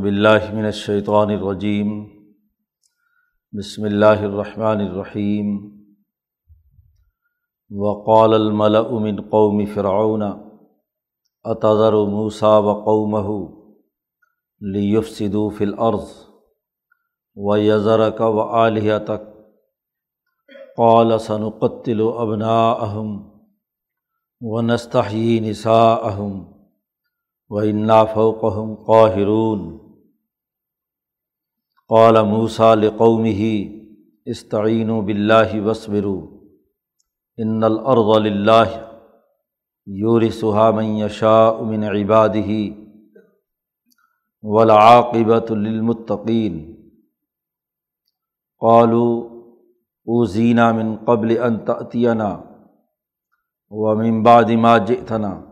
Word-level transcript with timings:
باللہ 0.00 0.54
من 0.54 0.64
الشیطان 0.64 1.30
الرجیم۔ 1.30 2.04
بسم 3.52 3.84
اللہ 3.84 4.20
الرحمن 4.20 4.80
الرحیم۔ 4.80 5.80
وقال 7.70 8.34
الملأ 8.34 8.90
من 8.90 9.20
قوم 9.20 9.64
فرعون 9.74 10.22
اتذر 11.44 11.92
موسیٰ 11.92 12.62
وقومہ 12.62 13.48
لیفسدوا 14.60 15.50
فی 15.58 15.64
الارض 15.64 16.06
ویذرک 17.36 18.20
وآلہتک 18.20 19.22
قال، 20.76 21.18
سنقتل 21.18 22.00
ابناءہم 22.00 23.28
ونستحیی 24.40 25.40
نساءہم 25.40 26.57
و 27.50 27.60
فوقہم 28.14 28.74
قاہرون 28.86 29.60
قال 31.88 32.16
موسیٰ 32.30 32.74
لقومه 32.76 33.46
استعینوا 34.32 35.00
باللہ 35.02 35.60
وصبروا 35.66 36.20
ان 37.44 37.64
الارض 37.64 38.10
للہ 38.26 38.68
یورثها 39.86 40.70
من 40.70 40.84
یشاء 40.84 41.62
من 41.70 41.84
عباده 41.84 42.58
والعاقبة 44.42 45.56
للمتقین 45.64 46.60
قالوا 48.58 49.12
اوزینا 50.04 50.72
من 50.72 50.96
قبل 51.04 51.36
ان 51.42 51.58
تأتینا 51.64 52.30
ومن 53.70 54.22
بعد 54.22 54.50
ما 54.50 54.78
جئتنا۔ 54.78 55.47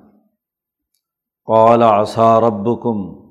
قال 1.46 1.82
عصا 1.82 2.40
رب 2.40 2.82
کم 2.82 3.26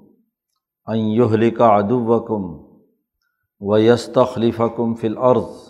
این 0.87 1.51
کا 1.51 1.67
ادو 1.67 2.19
کم 2.19 2.43
و 3.61 3.79
یس 3.79 4.09
کم 4.75 4.95
فلعرض 4.95 5.69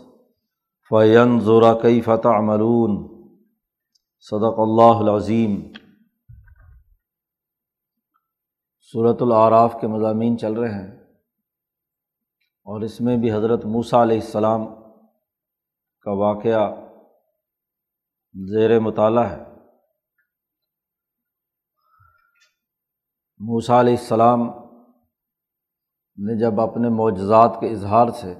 فین 0.89 1.39
ذرا 1.39 1.73
کئی 1.73 2.01
فتح 2.01 2.39
مرون 2.41 3.15
صدق 4.19 4.59
اللہ 4.59 4.99
العظیم 4.99 5.61
صورت 8.91 9.21
العراف 9.21 9.75
کے 9.81 9.87
مضامین 9.87 10.37
چل 10.37 10.53
رہے 10.53 10.73
ہیں 10.73 10.91
اور 12.65 12.81
اس 12.81 13.01
میں 13.01 13.17
بھی 13.17 13.31
حضرت 13.31 13.65
موسیٰ 13.65 14.01
علیہ 14.01 14.19
السلام 14.19 14.65
کا 16.01 16.11
واقعہ 16.11 16.75
زیر 18.33 18.79
مطالعہ 18.79 19.29
ہے۔ 19.29 19.54
موسیٰ 23.47 23.79
علیہ 23.79 23.95
السلام 23.99 24.41
نے 26.17 26.39
جب 26.39 26.61
اپنے 26.61 26.89
معجزات 26.89 27.57
کے 27.59 27.69
اظہار 27.69 28.07
سے 28.07 28.33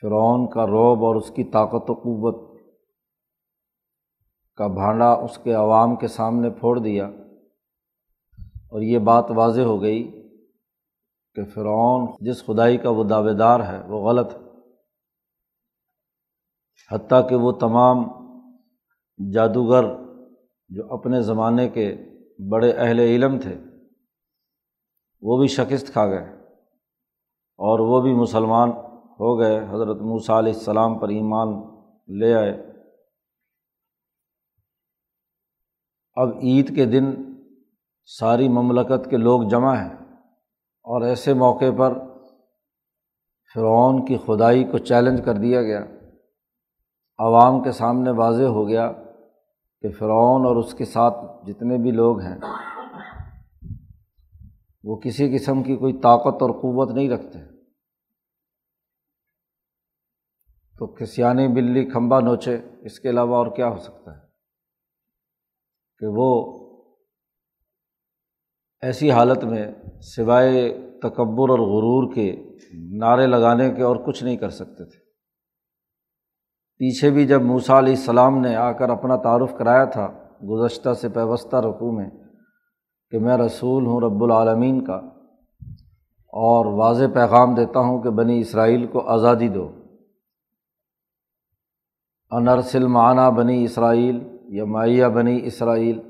فرعون 0.00 0.50
کا 0.50 0.66
روب 0.66 1.04
اور 1.04 1.14
اس 1.14 1.30
کی 1.30 1.44
طاقت 1.44 1.90
و 1.90 1.94
قوت 1.94 2.60
کا 4.56 4.66
بھانڈا 4.66 5.12
اس 5.12 5.38
کے 5.38 5.52
عوام 5.52 5.96
کے 5.96 6.08
سامنے 6.08 6.50
پھوڑ 6.50 6.78
دیا 6.78 7.06
اور 8.70 8.80
یہ 8.80 8.98
بات 8.98 9.30
واضح 9.30 9.60
ہو 9.60 9.82
گئی 9.82 10.30
کہ 11.34 11.44
فرعون 11.44 12.06
جس 12.20 12.46
خدائی 12.46 12.78
کا 12.78 12.90
وہ 12.90 13.04
دعوے 13.04 13.34
دار 13.34 13.60
ہے، 13.60 13.86
وہ 13.88 14.08
غلط 14.08 14.34
ہے۔ 14.34 14.38
حتیٰ 16.94 17.28
کہ 17.28 17.36
وہ 17.36 17.52
تمام 17.52 17.96
جادوگر 19.32 19.84
جو 20.68 20.94
اپنے 20.94 21.22
زمانے 21.22 21.68
کے 21.68 21.96
بڑے 22.50 22.72
اہل 22.72 22.98
علم 22.98 23.40
تھے 23.40 23.69
وہ 25.22 25.38
بھی 25.38 25.48
شکست 25.48 25.92
کھا 25.92 26.06
گئے 26.06 26.24
اور 27.58 27.78
وہ 27.78 28.00
بھی 28.00 28.14
مسلمان 28.14 28.70
ہو 29.20 29.38
گئے، 29.38 29.58
حضرت 29.70 30.00
موسیٰ 30.00 30.36
علیہ 30.38 30.52
السلام 30.52 30.98
پر 30.98 31.08
ایمان 31.08 31.48
لے 32.20 32.34
آئے۔ 32.34 32.52
اب 36.14 36.28
عید 36.42 36.76
کے 36.76 36.84
دن 36.84 37.04
ساری 38.04 38.48
مملکت 38.48 39.10
کے 39.10 39.16
لوگ 39.16 39.42
جمع 39.42 39.76
ہیں 39.76 39.94
اور 40.84 41.02
ایسے 41.02 41.34
موقع 41.34 41.70
پر 41.78 41.98
فرعون 43.54 44.04
کی 44.04 44.16
خدائی 44.26 44.64
کو 44.64 44.78
چیلنج 44.78 45.20
کر 45.24 45.34
دیا 45.34 45.62
گیا۔ 45.62 45.84
عوام 47.18 47.62
کے 47.62 47.72
سامنے 47.72 48.10
واضح 48.10 48.44
ہو 48.44 48.68
گیا 48.68 48.92
کہ 49.80 49.90
فرعون 49.98 50.46
اور 50.46 50.56
اس 50.56 50.74
کے 50.74 50.84
ساتھ 50.84 51.46
جتنے 51.46 51.78
بھی 51.78 51.90
لوگ 51.90 52.20
ہیں 52.20 52.38
وہ 54.84 54.96
کسی 54.96 55.34
قسم 55.34 55.62
کی 55.62 55.76
کوئی 55.76 55.92
طاقت 55.92 56.42
اور 56.42 56.50
قوت 56.50 56.90
نہیں 56.90 57.08
رکھتے۔ 57.08 57.38
تو 60.78 60.86
کسیانی 60.86 61.48
بلی 61.48 61.90
کھمبا 61.90 62.20
نوچے، 62.20 62.58
اس 62.80 63.00
کے 63.00 63.10
علاوہ 63.10 63.36
اور 63.36 63.46
کیا 63.56 63.68
ہو 63.68 63.76
سکتا 63.76 64.16
ہے؟ 64.16 64.20
کہ 65.98 66.06
وہ 66.08 66.58
ایسی 68.80 69.10
حالت 69.10 69.44
میں 69.44 69.66
سوائے 70.00 70.90
تکبر 71.02 71.48
اور 71.48 71.58
غرور 71.58 72.14
کے 72.14 72.42
نعرے 72.72 73.26
لگانے 73.26 73.70
کے 73.70 73.82
اور 73.82 73.96
کچھ 73.96 74.24
نہیں 74.24 74.36
کر 74.36 74.50
سکتے 74.50 74.84
تھے۔ 74.84 75.04
پیچھے 76.78 77.10
بھی 77.10 77.26
جب 77.26 77.42
موسا 77.42 77.78
علیہ 77.78 77.94
السلام 77.96 78.38
نے 78.38 78.56
آ 78.56 78.72
کر 78.72 78.88
اپنا 78.88 79.16
تعارف 79.16 79.52
کرایا 79.58 79.84
تھا، 79.84 80.28
گزشتہ 80.48 80.94
سے 80.94 81.08
پیوستہ 81.08 81.56
رقوع 81.56 81.92
میں 81.92 82.10
کہ 83.10 83.18
میں 83.18 83.36
رسول 83.36 83.86
ہوں 83.86 84.00
رب 84.00 84.24
العالمین 84.24 84.84
کا 84.84 85.00
اور 86.26 86.66
واضح 86.66 87.04
پیغام 87.14 87.54
دیتا 87.54 87.80
ہوں 87.80 88.02
کہ 88.02 88.10
بنی 88.10 88.40
اسرائیل 88.40 88.86
کو 88.86 89.00
آزادی 89.00 89.48
دو۔ 89.48 89.72
انرسل 92.30 92.86
معنیٰ 92.86 93.32
بنی 93.32 93.64
اسرائیل 93.64 94.36
یا 94.48 94.64
مائیہ 94.64 95.06
بنی 95.06 95.40
اسرائیل۔ 95.44 96.00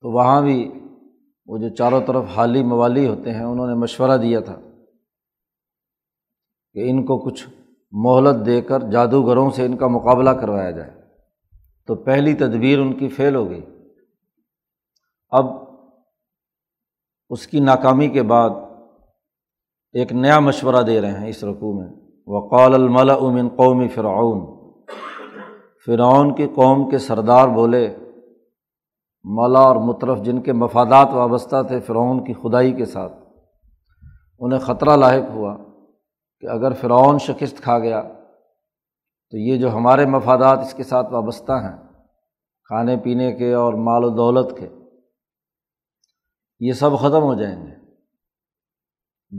تو 0.00 0.10
وہاں 0.10 0.42
بھی 0.42 0.72
وہ 1.46 1.58
جو 1.58 1.68
چاروں 1.68 2.00
طرف 2.06 2.24
حالی 2.36 2.62
موالی 2.62 3.08
ہوتے 3.08 3.32
ہیں، 3.32 3.44
انہوں 3.44 3.66
نے 3.66 3.74
مشورہ 3.74 4.16
دیا 4.16 4.40
تھا 4.40 4.60
کہ 6.72 6.90
ان 6.90 7.06
کو 7.06 7.18
کچھ 7.18 7.48
مہلت 7.92 8.46
دے 8.46 8.60
کر 8.60 8.90
جادوگروں 8.90 9.50
سے 9.50 9.66
ان 9.66 9.76
کا 9.76 9.86
مقابلہ 9.86 10.30
کروایا 10.30 10.70
جائے۔ 10.70 11.02
تو 11.86 11.94
پہلی 11.94 12.34
تدبیر 12.34 12.78
ان 12.78 12.98
کی 12.98 13.08
فیل 13.08 13.34
ہو 13.34 13.50
گئی۔ 13.50 13.75
اب 15.28 15.46
اس 17.30 17.46
کی 17.46 17.60
ناکامی 17.60 18.08
کے 18.08 18.22
بعد 18.22 18.50
ایک 19.92 20.12
نیا 20.12 20.40
مشورہ 20.40 20.82
دے 20.82 21.00
رہے 21.00 21.12
ہیں 21.12 21.28
اس 21.28 21.44
رقوع 21.44 21.72
میں۔ 21.74 21.88
وقال 22.26 22.74
الملا 22.74 23.14
امن 23.14 23.48
قومی 23.48 23.88
فرعون۔ 23.88 24.56
فرعون 25.86 26.34
کی 26.34 26.46
قوم 26.46 26.90
کے 26.90 26.98
سردار 26.98 27.48
بولے، 27.48 27.96
ملا 29.24 29.60
اور 29.60 29.76
مطرف 29.76 30.18
جن 30.18 30.40
کے 30.40 30.52
مفادات 30.52 31.08
وابستہ 31.12 31.62
تھے 31.68 31.80
فرعون 31.80 32.24
کی 32.24 32.32
خدائی 32.32 32.72
کے 32.72 32.84
ساتھ، 32.84 33.12
انہیں 34.38 34.58
خطرہ 34.58 34.96
لاحق 34.96 35.30
ہوا 35.30 35.56
کہ 36.40 36.46
اگر 36.46 36.72
فرعون 36.72 37.18
شکست 37.18 37.62
کھا 37.62 37.78
گیا 37.78 38.02
تو 39.30 39.36
یہ 39.38 39.56
جو 39.56 39.70
ہمارے 39.70 40.06
مفادات 40.06 40.58
اس 40.58 40.74
کے 40.74 40.82
ساتھ 40.82 41.12
وابستہ 41.12 41.52
ہیں، 41.52 41.76
کھانے 42.64 42.96
پینے 42.96 43.32
کے 43.32 43.54
اور 43.54 43.74
مال 43.74 44.04
و 44.04 44.08
دولت 44.08 44.58
کے 44.58 44.68
یہ 46.60 46.72
سب 46.72 46.98
ختم 46.98 47.22
ہو 47.22 47.34
جائیں 47.34 47.66
گے۔ 47.66 47.72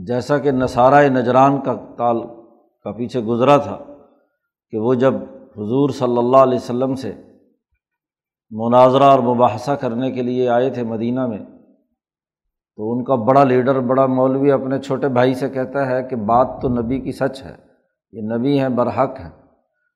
جیسا 0.04 0.38
کہ 0.38 0.50
نصارۂ 0.50 1.08
نجران 1.08 1.60
کا 1.60 1.74
تال 1.98 2.20
کا 2.84 2.92
پیچھے 2.92 3.20
گزرا 3.20 3.56
تھا 3.56 3.78
کہ 4.70 4.78
وہ 4.78 4.94
جب 4.94 5.14
حضور 5.56 5.90
صلی 5.90 6.18
اللہ 6.18 6.36
علیہ 6.36 6.58
وسلم 6.58 6.94
سے 6.94 7.12
مناظرہ 8.50 9.02
اور 9.02 9.18
مباحثہ 9.18 9.70
کرنے 9.70 10.12
کے 10.12 10.22
لیے 10.22 10.48
آئے 10.48 10.70
تھے 10.70 10.82
مدینہ 10.82 11.26
میں، 11.26 11.38
تو 12.76 12.92
ان 12.92 13.04
کا 13.04 13.14
بڑا 13.14 13.44
لیڈر، 13.44 13.80
بڑا 13.80 14.06
مولوی 14.06 14.52
اپنے 14.52 14.78
چھوٹے 14.78 15.08
بھائی 15.08 15.34
سے 15.34 15.48
کہتا 15.48 15.86
ہے 15.86 16.02
کہ 16.02 16.16
بات 16.16 16.48
تو 16.62 16.68
نبی 16.68 17.00
کی 17.00 17.12
سچ 17.12 17.42
ہے، 17.42 17.56
یہ 18.12 18.22
نبی 18.22 18.60
ہیں، 18.60 18.68
برحق 18.68 19.20
ہیں۔ 19.20 19.30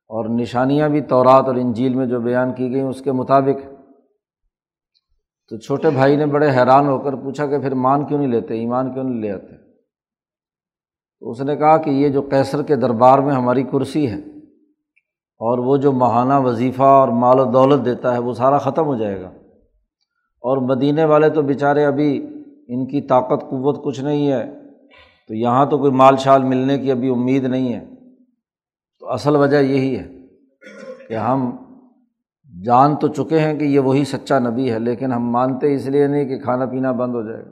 اور 0.09 0.29
نشانیاں 0.29 0.89
بھی 0.89 1.01
تورات 1.01 1.45
اور 1.45 1.55
انجیل 1.55 1.95
میں 1.95 2.07
جو 2.07 2.21
بیان 2.21 2.53
کی 2.53 2.73
گئیں، 2.73 2.89
اس 2.89 3.03
کے 3.03 3.13
مطابق 3.13 3.72
تو 5.53 5.59
چھوٹے 5.59 5.91
بھائی 5.91 6.17
نے 6.17 6.27
بڑے 6.27 6.51
حیران 6.51 6.87
ہو 6.87 6.99
کر 6.99 7.15
پوچھا 7.15 7.47
کہ 7.47 7.59
پھر 7.59 7.75
مان 7.75 8.07
کیوں 8.07 8.19
نہیں 8.19 8.29
لیتے؟ 8.29 8.55
ایمان 8.55 8.95
کیوں 8.95 9.05
نہیں 9.05 9.21
لے 9.21 9.31
آتے؟ 9.31 9.57
تو 11.21 11.31
اس 11.31 11.41
نے 11.41 11.57
کہا 11.57 11.77
کہ 11.77 11.91
یہ 11.91 12.09
جو 12.09 12.23
کیسر 12.23 12.63
کے 12.63 12.77
دربار 12.77 13.19
میں 13.19 13.35
ہماری 13.35 13.63
کرسی 13.63 14.11
ہے 14.11 14.17
اور 15.39 15.59
وہ 15.59 15.77
جو 15.77 15.93
ماہانہ 15.93 16.47
وظیفہ 16.47 16.83
اور 16.83 17.09
مال 17.09 17.41
و 17.41 17.45
دولت 17.45 17.85
دیتا 17.85 18.15
ہے، 18.15 18.19
وہ 18.19 18.33
سارا 18.33 18.59
ختم 18.59 18.85
ہو 18.85 18.97
جائے 18.97 19.21
گا۔ 19.21 19.29
اور 20.41 20.77
مدینے 20.77 21.05
والے 21.05 21.31
تو 21.31 21.43
بیچارے 21.43 21.85
ابھی 21.85 22.27
ان 22.69 22.87
کی 22.87 23.01
طاقت، 23.01 23.41
قوت 23.41 23.85
کچھ 23.85 24.01
نہیں 24.01 24.33
ہے۔ 24.33 24.51
تو 25.29 25.35
یہاں 25.35 25.67
تو 25.67 25.79
کوئی 25.79 25.93
مال 25.93 26.17
شال 26.17 26.43
ملنے 26.43 26.79
کی 26.79 26.91
ابھی 26.91 27.11
امید 27.11 27.45
نہیں 27.45 27.75
ہے۔ 27.75 27.85
تو 28.99 29.11
اصل 29.11 29.37
وجہ 29.37 29.57
یہی 29.57 29.99
ہے 29.99 30.09
کہ 31.09 31.15
ہم 31.15 31.57
جان 32.65 32.97
تو 32.97 33.09
چکے 33.09 33.39
ہیں 33.39 33.55
کہ 33.55 33.65
یہ 33.65 33.81
وہی 33.81 34.05
سچا 34.05 34.39
نبی 34.39 34.73
ہے، 34.73 34.79
لیکن 34.79 35.13
ہم 35.13 35.31
مانتے 35.31 35.75
اس 35.75 35.87
لیے 35.87 36.07
نہیں 36.07 36.25
کہ 36.25 36.39
کھانا 36.39 36.67
پینا 36.67 36.93
بند 36.93 37.15
ہو 37.15 37.23
جائے 37.23 37.45
گا۔ 37.45 37.51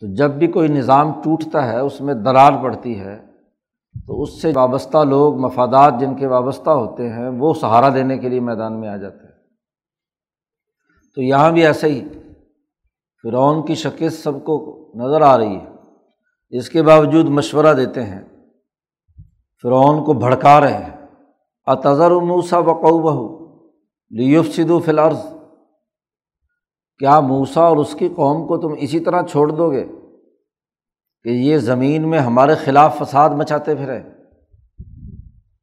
تو 0.00 0.14
جب 0.14 0.30
بھی 0.30 0.46
کوئی 0.46 0.68
نظام 0.68 1.12
ٹوٹتا 1.12 1.72
ہے، 1.72 1.78
اس 1.78 2.00
میں 2.00 2.14
درار 2.14 2.52
پڑتی 2.62 3.00
ہے، 3.00 3.26
تو 4.06 4.22
اس 4.22 4.42
سے 4.42 4.52
وابستہ 4.54 5.04
لوگ، 5.04 5.38
مفادات 5.38 5.94
جن 6.00 6.14
کے 6.14 6.26
وابستہ 6.26 6.70
ہوتے 6.70 7.08
ہیں، 7.08 7.28
وہ 7.28 7.54
سہارا 7.54 7.94
دینے 7.94 8.18
کے 8.18 8.28
لیے 8.28 8.40
میدان 8.40 8.80
میں 8.80 8.88
آ 8.88 8.96
جاتے 8.96 9.18
ہیں۔ 9.18 9.32
تو 11.14 11.22
یہاں 11.22 11.50
بھی 11.50 11.66
ایسے 11.66 11.88
ہی 11.88 12.08
فرعون 13.22 13.66
کی 13.66 13.74
شکست 13.74 14.22
سب 14.22 14.44
کو 14.44 14.86
نظر 14.94 15.20
آ 15.20 15.38
رہی 15.38 15.56
ہے۔ 15.56 15.66
اس 16.48 16.68
کے 16.68 16.82
باوجود 16.82 17.28
مشورہ 17.28 17.74
دیتے 17.74 18.02
ہیں۔ 18.02 18.20
فرعون 19.62 20.04
کو 20.04 20.12
بھڑکا 20.12 20.60
رہے 20.60 20.78
ہیں۔ 20.78 20.95
اتظر 21.66 22.10
موسا 22.10 22.60
بقو 22.60 22.98
بہو 22.98 23.46
لیف 24.10 24.54
سدو 24.54 24.80
فلارض 24.80 25.26
کیا 26.98 27.20
موسا 27.20 27.60
اور 27.60 27.76
اس 27.76 27.94
کی 27.94 28.08
قوم 28.08 28.46
کو 28.46 28.56
تم 28.56 28.74
اسی 28.78 29.00
طرح 29.00 29.22
چھوڑ 29.22 29.48
دو 29.48 29.72
گے 29.72 29.84
کہ 31.22 31.28
یہ 31.28 31.58
زمین 31.58 32.08
میں 32.08 32.18
ہمارے 32.18 32.54
خلاف 32.54 32.98
فساد 32.98 33.30
مچاتے 33.30 33.74
پھرے؟ 33.74 34.00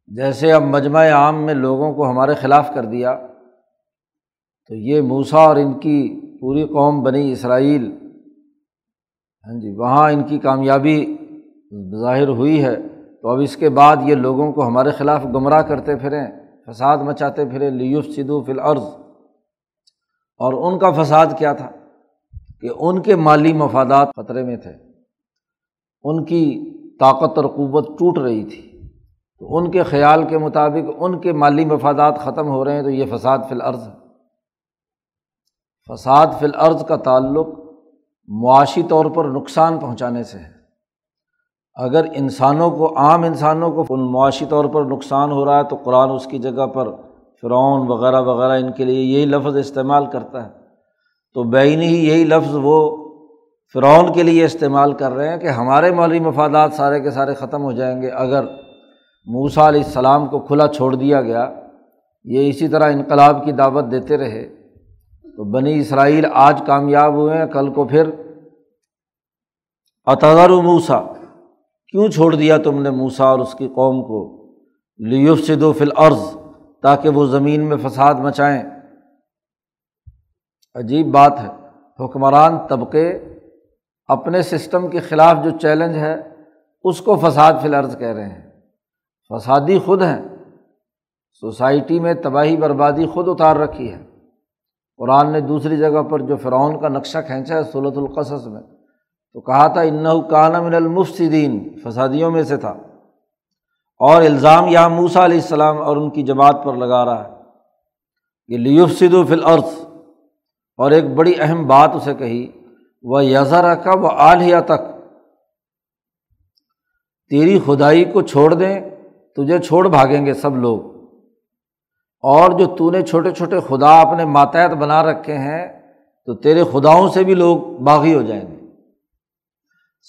جیسے 0.08 0.54
اب 0.54 0.62
مجمع 0.62 1.10
عام 1.10 1.46
میں 1.46 1.54
لوگوں 1.54 1.94
کو 1.94 2.10
ہمارے 2.10 2.34
خلاف 2.34 2.72
کر 2.76 2.86
دیا، 2.86 3.28
تو 4.68 4.76
یہ 4.76 5.02
موسا 5.02 5.38
اور 5.38 5.56
ان 5.56 5.80
کی 5.80 6.22
پوری 6.40 6.64
قوم 6.64 7.04
بنی 7.04 7.32
اسرائیل۔ 7.32 7.92
ہاں 9.48 9.60
جی 9.60 9.76
وہاں 9.76 10.12
ان 10.12 10.24
کی 10.24 10.40
کامیابی 10.40 11.18
ظاہر 12.02 12.28
ہوئی 12.28 12.64
ہے۔ 12.64 12.93
تو 13.24 13.30
اب 13.30 13.40
اس 13.40 13.58
کے 13.58 13.70
بعد 13.70 13.98
یہ 14.04 14.16
لوگوں 14.16 14.54
کو 14.54 14.68
ہمارے 14.68 14.92
خلاف 14.92 15.26
گمراہ 15.26 15.62
کرتے 15.62 15.96
پھریں، 15.96 16.28
فساد 16.68 16.98
مچاتے 16.98 17.46
پھرے 17.46 17.70
لیوف 17.70 18.06
سدو 18.06 18.44
فل 18.44 18.60
عرض 18.60 18.84
اور 20.38 20.54
ان 20.54 20.80
کا 20.80 20.92
فساد 20.92 21.26
کیا 21.38 21.54
تھا؟ 21.54 21.72
کہ 22.62 22.70
ان 22.80 23.02
کے 23.02 23.16
مالی 23.16 23.54
مفادات 23.54 24.08
خطرے 24.16 24.44
میں 24.44 24.58
تھے۔ 24.58 24.72
ان 26.04 26.26
کی 26.26 26.70
طاقت 26.98 27.38
اور 27.38 27.46
قوت 27.46 27.88
ٹوٹ 27.88 28.18
رہی 28.18 28.44
تھی۔ 28.44 28.88
تو 29.40 29.58
ان 29.58 29.72
کے 29.72 29.84
خیال 29.84 30.28
کے 30.28 30.38
مطابق 30.38 30.90
ان 31.00 31.20
کے 31.20 31.34
مالی 31.34 31.66
مفادات 31.66 32.20
ختم 32.20 32.48
ہو 32.48 32.66
رہے 32.66 32.76
ہیں، 32.76 32.84
تو 32.84 32.90
یہ 32.90 33.06
فساد 33.16 33.38
فی 33.50 33.56
العرض 33.56 33.88
ہے 33.88 33.94
فساد 35.94 36.28
فی 36.40 36.46
العرض 36.46 36.86
کا 36.86 36.96
تعلق 36.96 37.48
معاشی 38.28 38.84
طور 38.84 39.06
پر 39.06 39.26
نقصان 39.26 39.80
پہنچانے 39.80 40.24
سے 40.24 40.38
ہے۔ 40.38 40.53
اگر 41.76 42.06
انسانوں 42.14 42.72
کو، 42.72 42.98
عام 42.98 43.24
انسانوں 43.24 43.72
کو 43.72 43.86
ان 43.90 44.12
معاشی 44.12 44.46
طور 44.46 44.66
پر 44.66 44.86
نقصان 44.86 45.32
ہو 45.32 45.46
رہا 45.46 45.58
ہے 45.58 45.64
تو 45.64 45.76
قرآن 45.76 46.10
اس 46.10 46.26
کی 46.26 46.40
جگہ 46.40 46.68
پر 46.68 46.92
فرعون 47.42 47.88
وغیرہ 47.88 48.22
وغیرہ 48.22 48.52
ان 48.52 48.72
کے 48.72 48.86
لیے 48.86 49.02
یہی 49.02 49.26
لفظ 49.26 49.58
استعمال 49.58 50.06
کرتا 50.06 50.46
ہے۔ 50.46 50.50
تو 51.34 51.44
بین 51.44 51.82
ہی 51.82 52.10
یہی 52.10 52.24
لفظ 52.24 52.56
وہ 52.64 53.06
فرعون 53.74 54.14
کے 54.14 54.24
لیے 54.24 54.46
استعمال 54.46 54.94
کر 54.94 55.12
رہے 55.12 55.30
ہیں 55.30 55.38
کہ 55.38 55.48
ہمارے 55.48 55.92
مالی 55.92 56.20
مفادات 56.20 56.74
سارے 56.74 57.00
کے 57.00 57.12
سارے 57.12 57.34
ختم 57.34 57.64
ہو 57.64 57.72
جائیں 57.72 58.02
گے۔ 58.02 58.10
اگر 58.10 58.44
موسا 59.26 59.68
علیہ 59.68 59.84
السلام 59.84 60.28
کو 60.28 60.40
کھلا 60.40 60.68
چھوڑ 60.68 60.96
دیا 60.96 61.22
گیا، 61.22 61.52
یہ 62.24 62.50
اسی 62.50 62.68
طرح 62.68 62.92
انقلاب 62.92 63.46
کی 63.46 63.52
دعوت 63.52 63.86
دیتے 63.92 64.18
رہے۔ 64.18 64.56
تو 65.24 65.44
بنی 65.44 65.80
اسرائیل 65.80 66.26
آج 66.34 66.62
کامیاب 66.66 67.14
ہوئے 67.14 67.38
ہیں، 67.38 67.46
کل 67.46 67.74
کو 67.74 67.84
پھر 67.84 68.10
اطغر 70.06 70.50
موسا 70.50 71.02
کیوں 71.94 72.08
چھوڑ 72.08 72.36
دیا 72.36 72.58
تم 72.58 72.82
نے 72.82 72.90
موسا 72.90 73.26
اور 73.26 73.40
اس 73.40 73.54
کی 73.54 73.68
قوم 73.68 74.04
کو؟ 74.04 74.46
لیوف 74.98 75.40
سے 75.40 75.56
دو 75.56 75.74
فل 75.74 75.90
عرض 75.98 76.38
تاکہ 76.82 77.10
وہ 77.10 77.26
زمین 77.26 77.64
میں 77.64 77.78
فساد 77.78 78.14
مچائیں۔ 78.14 78.64
عجیب 80.76 81.08
بات 81.08 81.34
ہے۔ 81.44 81.48
حکمران 82.06 82.58
طبقے 82.70 83.20
اپنے 84.08 84.42
سسٹم 84.42 84.88
کے 84.88 85.00
خلاف 85.00 85.38
جو 85.44 85.50
چیلنج 85.50 85.98
ہے، 85.98 86.16
اس 86.84 87.02
کو 87.02 87.16
فساد 87.16 87.54
فی 87.62 87.68
العرض 87.68 87.98
کہہ 87.98 88.08
رہے 88.08 88.30
ہیں۔ 88.30 88.52
فسادی 89.30 89.80
خود 89.80 90.02
ہیں۔ 90.02 90.22
سوسائٹی 91.40 92.00
میں 92.00 92.14
تباہی 92.14 92.58
بربادی 92.58 93.06
خود 93.06 93.26
اتار 93.28 93.56
رکھی 93.56 93.94
ہے۔ 93.94 94.06
قرآن 94.98 95.32
نے 95.32 95.42
دوسری 95.42 95.78
جگہ 95.78 96.04
پر 96.04 96.20
جو 96.20 96.38
فرعون 96.38 96.80
کا 96.82 96.88
نقشہ 96.88 97.18
کھینچا 97.28 97.56
ہے 97.56 97.64
صولت 97.64 97.98
القصص 97.98 98.48
میں۔ 98.48 98.62
تو 99.36 99.42
کہا 99.42 99.68
تھا 99.68 99.82
ان 99.82 100.06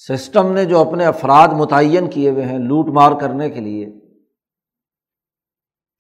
سسٹم 0.03 0.53
نے 0.53 0.65
جو 0.65 0.79
اپنے 0.81 1.05
افراد 1.07 1.49
متعین 1.49 2.09
کیے 2.11 2.31
ہوئے 2.31 2.45
ہیں 2.45 2.59
لوٹ 2.59 2.89
مار 2.95 3.13
کرنے 3.21 3.49
کے 3.51 3.61
لیے، 3.61 3.87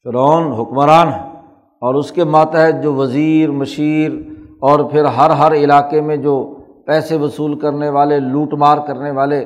فرعون 0.06 0.52
حکمران 0.52 1.12
ہے 1.12 1.20
اور 1.82 1.94
اس 1.94 2.10
کے 2.12 2.24
ماتحت 2.24 2.82
جو 2.82 2.94
وزیر، 2.94 3.50
مشیر 3.50 4.10
اور 4.60 4.80
پھر 4.90 5.04
ہر 5.16 5.30
ہر 5.30 5.52
علاقے 5.54 6.00
میں 6.00 6.16
جو 6.16 6.34
پیسے 6.86 7.16
وصول 7.16 7.58
کرنے 7.58 7.88
والے، 7.88 8.18
لوٹ 8.20 8.54
مار 8.58 8.78
کرنے 8.86 9.10
والے، 9.10 9.44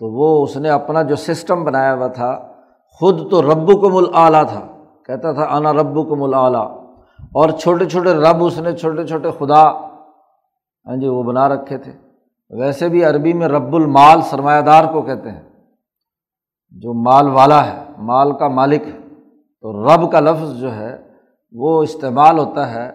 تو 0.00 0.10
وہ 0.12 0.42
اس 0.42 0.56
نے 0.56 0.70
اپنا 0.70 1.02
جو 1.02 1.16
سسٹم 1.16 1.64
بنایا 1.64 1.94
ہوا 1.94 2.06
تھا، 2.18 2.30
خود 3.00 3.30
تو 3.30 3.42
رب 3.42 3.68
کو 3.80 3.90
مل 3.90 4.10
تھا، 4.12 4.66
کہتا 5.06 5.32
تھا 5.32 5.44
انا 5.56 5.72
رب 5.72 5.96
کو 6.08 6.16
ملا 6.16 6.38
اور 7.34 7.48
چھوٹے 7.62 7.84
چھوٹے 7.86 8.12
رب 8.14 8.44
اس 8.44 8.58
نے 8.58 8.76
چھوٹے 8.76 9.06
چھوٹے 9.06 9.30
خدا 9.38 9.62
ہاں 10.86 10.96
جی 11.00 11.08
وہ 11.08 11.22
بنا 11.22 11.48
رکھے 11.48 11.78
تھے۔ 11.78 11.92
ویسے 12.50 12.88
بھی 12.88 13.04
عربی 13.04 13.32
میں 13.32 13.48
رب 13.48 13.74
المال 13.74 14.22
سرمایہ 14.22 14.62
دار 14.62 14.84
کو 14.92 15.02
کہتے 15.02 15.30
ہیں۔ 15.30 15.42
جو 16.70 16.94
مال 16.94 17.30
والا 17.30 17.66
ہے، 17.66 17.84
مال 17.98 18.32
کا 18.38 18.48
مالک 18.48 18.82
ہے، 18.82 18.98
تو 19.60 19.86
رب 19.86 20.12
کا 20.12 20.20
لفظ 20.20 20.60
جو 20.60 20.74
ہے، 20.74 20.96
وہ 21.52 21.82
استعمال 21.82 22.38
ہوتا 22.38 22.74
ہے 22.74 22.90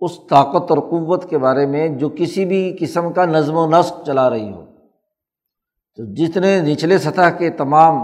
اس 0.00 0.26
طاقت 0.30 0.70
اور 0.70 0.78
قوت 0.78 1.30
کے 1.30 1.38
بارے 1.38 1.66
میں 1.66 1.88
جو 1.88 2.08
کسی 2.08 2.44
بھی 2.44 2.76
قسم 2.80 3.12
کا 3.12 3.24
نظم 3.24 3.56
و 3.56 3.66
نسق 3.66 4.06
چلا 4.06 4.30
رہی 4.30 4.52
ہو۔ 4.52 4.64
تو 5.96 6.14
جتنے 6.14 6.60
نچلے 6.60 6.98
سطح 6.98 7.30
کے 7.38 7.50
تمام 7.50 7.94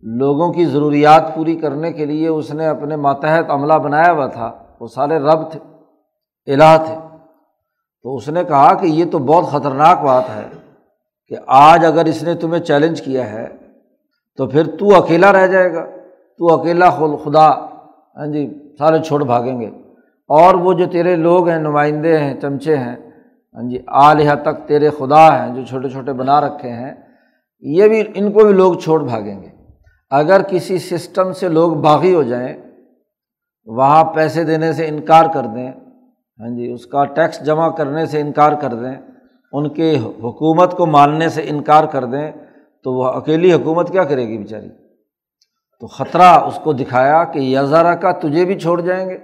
لوگوں 0.00 0.52
کی 0.52 0.64
ضروریات 0.64 1.34
پوری 1.34 1.56
کرنے 1.56 1.92
کے 1.92 2.06
لیے 2.06 2.28
اس 2.28 2.54
نے 2.54 2.66
اپنے 2.66 2.96
ماتحت 2.96 3.50
عملہ 3.50 3.74
بنایا 3.74 4.12
ہوا 4.12 4.26
تھا، 4.26 4.62
وہ 4.80 4.86
سارے 4.86 5.18
رب 5.18 5.50
تھے، 5.50 5.60
الہ 6.52 6.84
تھے۔ 6.86 7.09
تو 8.02 8.16
اس 8.16 8.28
نے 8.28 8.44
کہا 8.44 8.74
کہ 8.74 8.86
یہ 8.86 9.04
تو 9.04 9.18
بہت 9.18 9.44
خطرناک 9.44 10.02
بات 10.02 10.24
ہے 10.36 10.48
کہ 11.28 11.36
آج 11.46 11.84
اگر 11.84 12.04
اس 12.04 12.22
نے 12.22 12.34
تمہیں 12.34 12.62
چیلنج 12.62 13.02
کیا 13.02 13.30
ہے 13.30 13.46
تو 14.36 14.46
پھر 14.46 14.66
تو 14.66 14.94
اکیلا 14.94 15.32
رہ 15.32 15.46
جائے 15.46 15.72
گا، 15.74 15.84
تو 16.38 16.54
اکیلا 16.54 16.90
خدا 17.24 17.48
ہاں 18.16 18.26
جی 18.26 18.74
سارے 18.78 19.02
چھوڑ 19.02 19.24
بھاگیں 19.24 19.60
گے۔ 19.60 19.66
اور 20.28 20.54
وہ 20.54 20.72
جو 20.72 20.86
تیرے 20.86 21.16
لوگ 21.16 21.48
ہیں، 21.48 21.58
نمائندے 21.58 22.18
ہیں، 22.18 22.40
چمچے 22.40 22.76
ہیں 22.76 22.96
ہاں 23.54 23.70
جی 23.70 23.78
آلیہ 23.86 24.34
تک 24.42 24.68
تیرے 24.68 24.90
خدا 24.90 25.24
ہیں 25.26 25.54
جو 25.54 25.64
چھوٹے 25.64 25.88
چھوٹے 25.88 26.12
بنا 26.12 26.40
رکھے 26.40 26.70
ہیں، 26.70 26.94
یہ 27.60 27.88
بھی 27.88 28.02
ان 28.14 28.32
کو 28.32 28.44
بھی 28.44 28.52
لوگ 28.52 28.74
چھوڑ 28.74 29.02
بھاگیں 29.04 29.42
گے۔ 29.42 29.48
اگر 30.10 30.42
کسی 30.42 30.78
سسٹم 30.78 31.32
سے 31.32 31.48
لوگ 31.48 31.72
باغی 31.72 32.14
ہو 32.14 32.22
جائیں، 32.22 32.56
وہاں 33.66 34.04
پیسے 34.04 34.44
دینے 34.44 34.72
سے 34.72 34.86
انکار 34.86 35.24
کر 35.34 35.46
دیں 35.46 35.72
ہاں 36.40 36.56
جی 36.56 36.72
اس 36.72 36.86
کا 36.86 37.04
ٹیکس 37.04 37.40
جمع 37.46 37.68
کرنے 37.68 38.06
سے 38.06 38.20
انکار 38.20 38.52
کر 38.52 38.74
دیں، 38.74 38.94
ان 39.52 39.68
کے 39.68 39.98
حکومت 39.98 40.76
کو 40.76 40.86
ماننے 40.86 41.28
سے 41.28 41.42
انکار 41.48 41.84
کر 41.84 42.04
دیں، 42.04 42.32
تو 42.84 42.92
وہ 42.92 43.04
اکیلی 43.04 43.52
حکومت 43.52 43.92
کیا 43.92 44.04
کرے 44.04 44.28
گی 44.28 44.38
بیچاری؟ 44.38 44.68
تو 45.78 45.86
خطرہ 45.86 46.30
اس 46.46 46.58
کو 46.62 46.72
دکھایا 46.72 47.24
کہ 47.24 47.38
یزارہ 47.38 47.94
کا 47.94 48.12
تجھے 48.12 48.44
بھی 48.44 48.58
چھوڑ 48.58 48.80
جائیں 48.80 49.08
گے، 49.08 49.14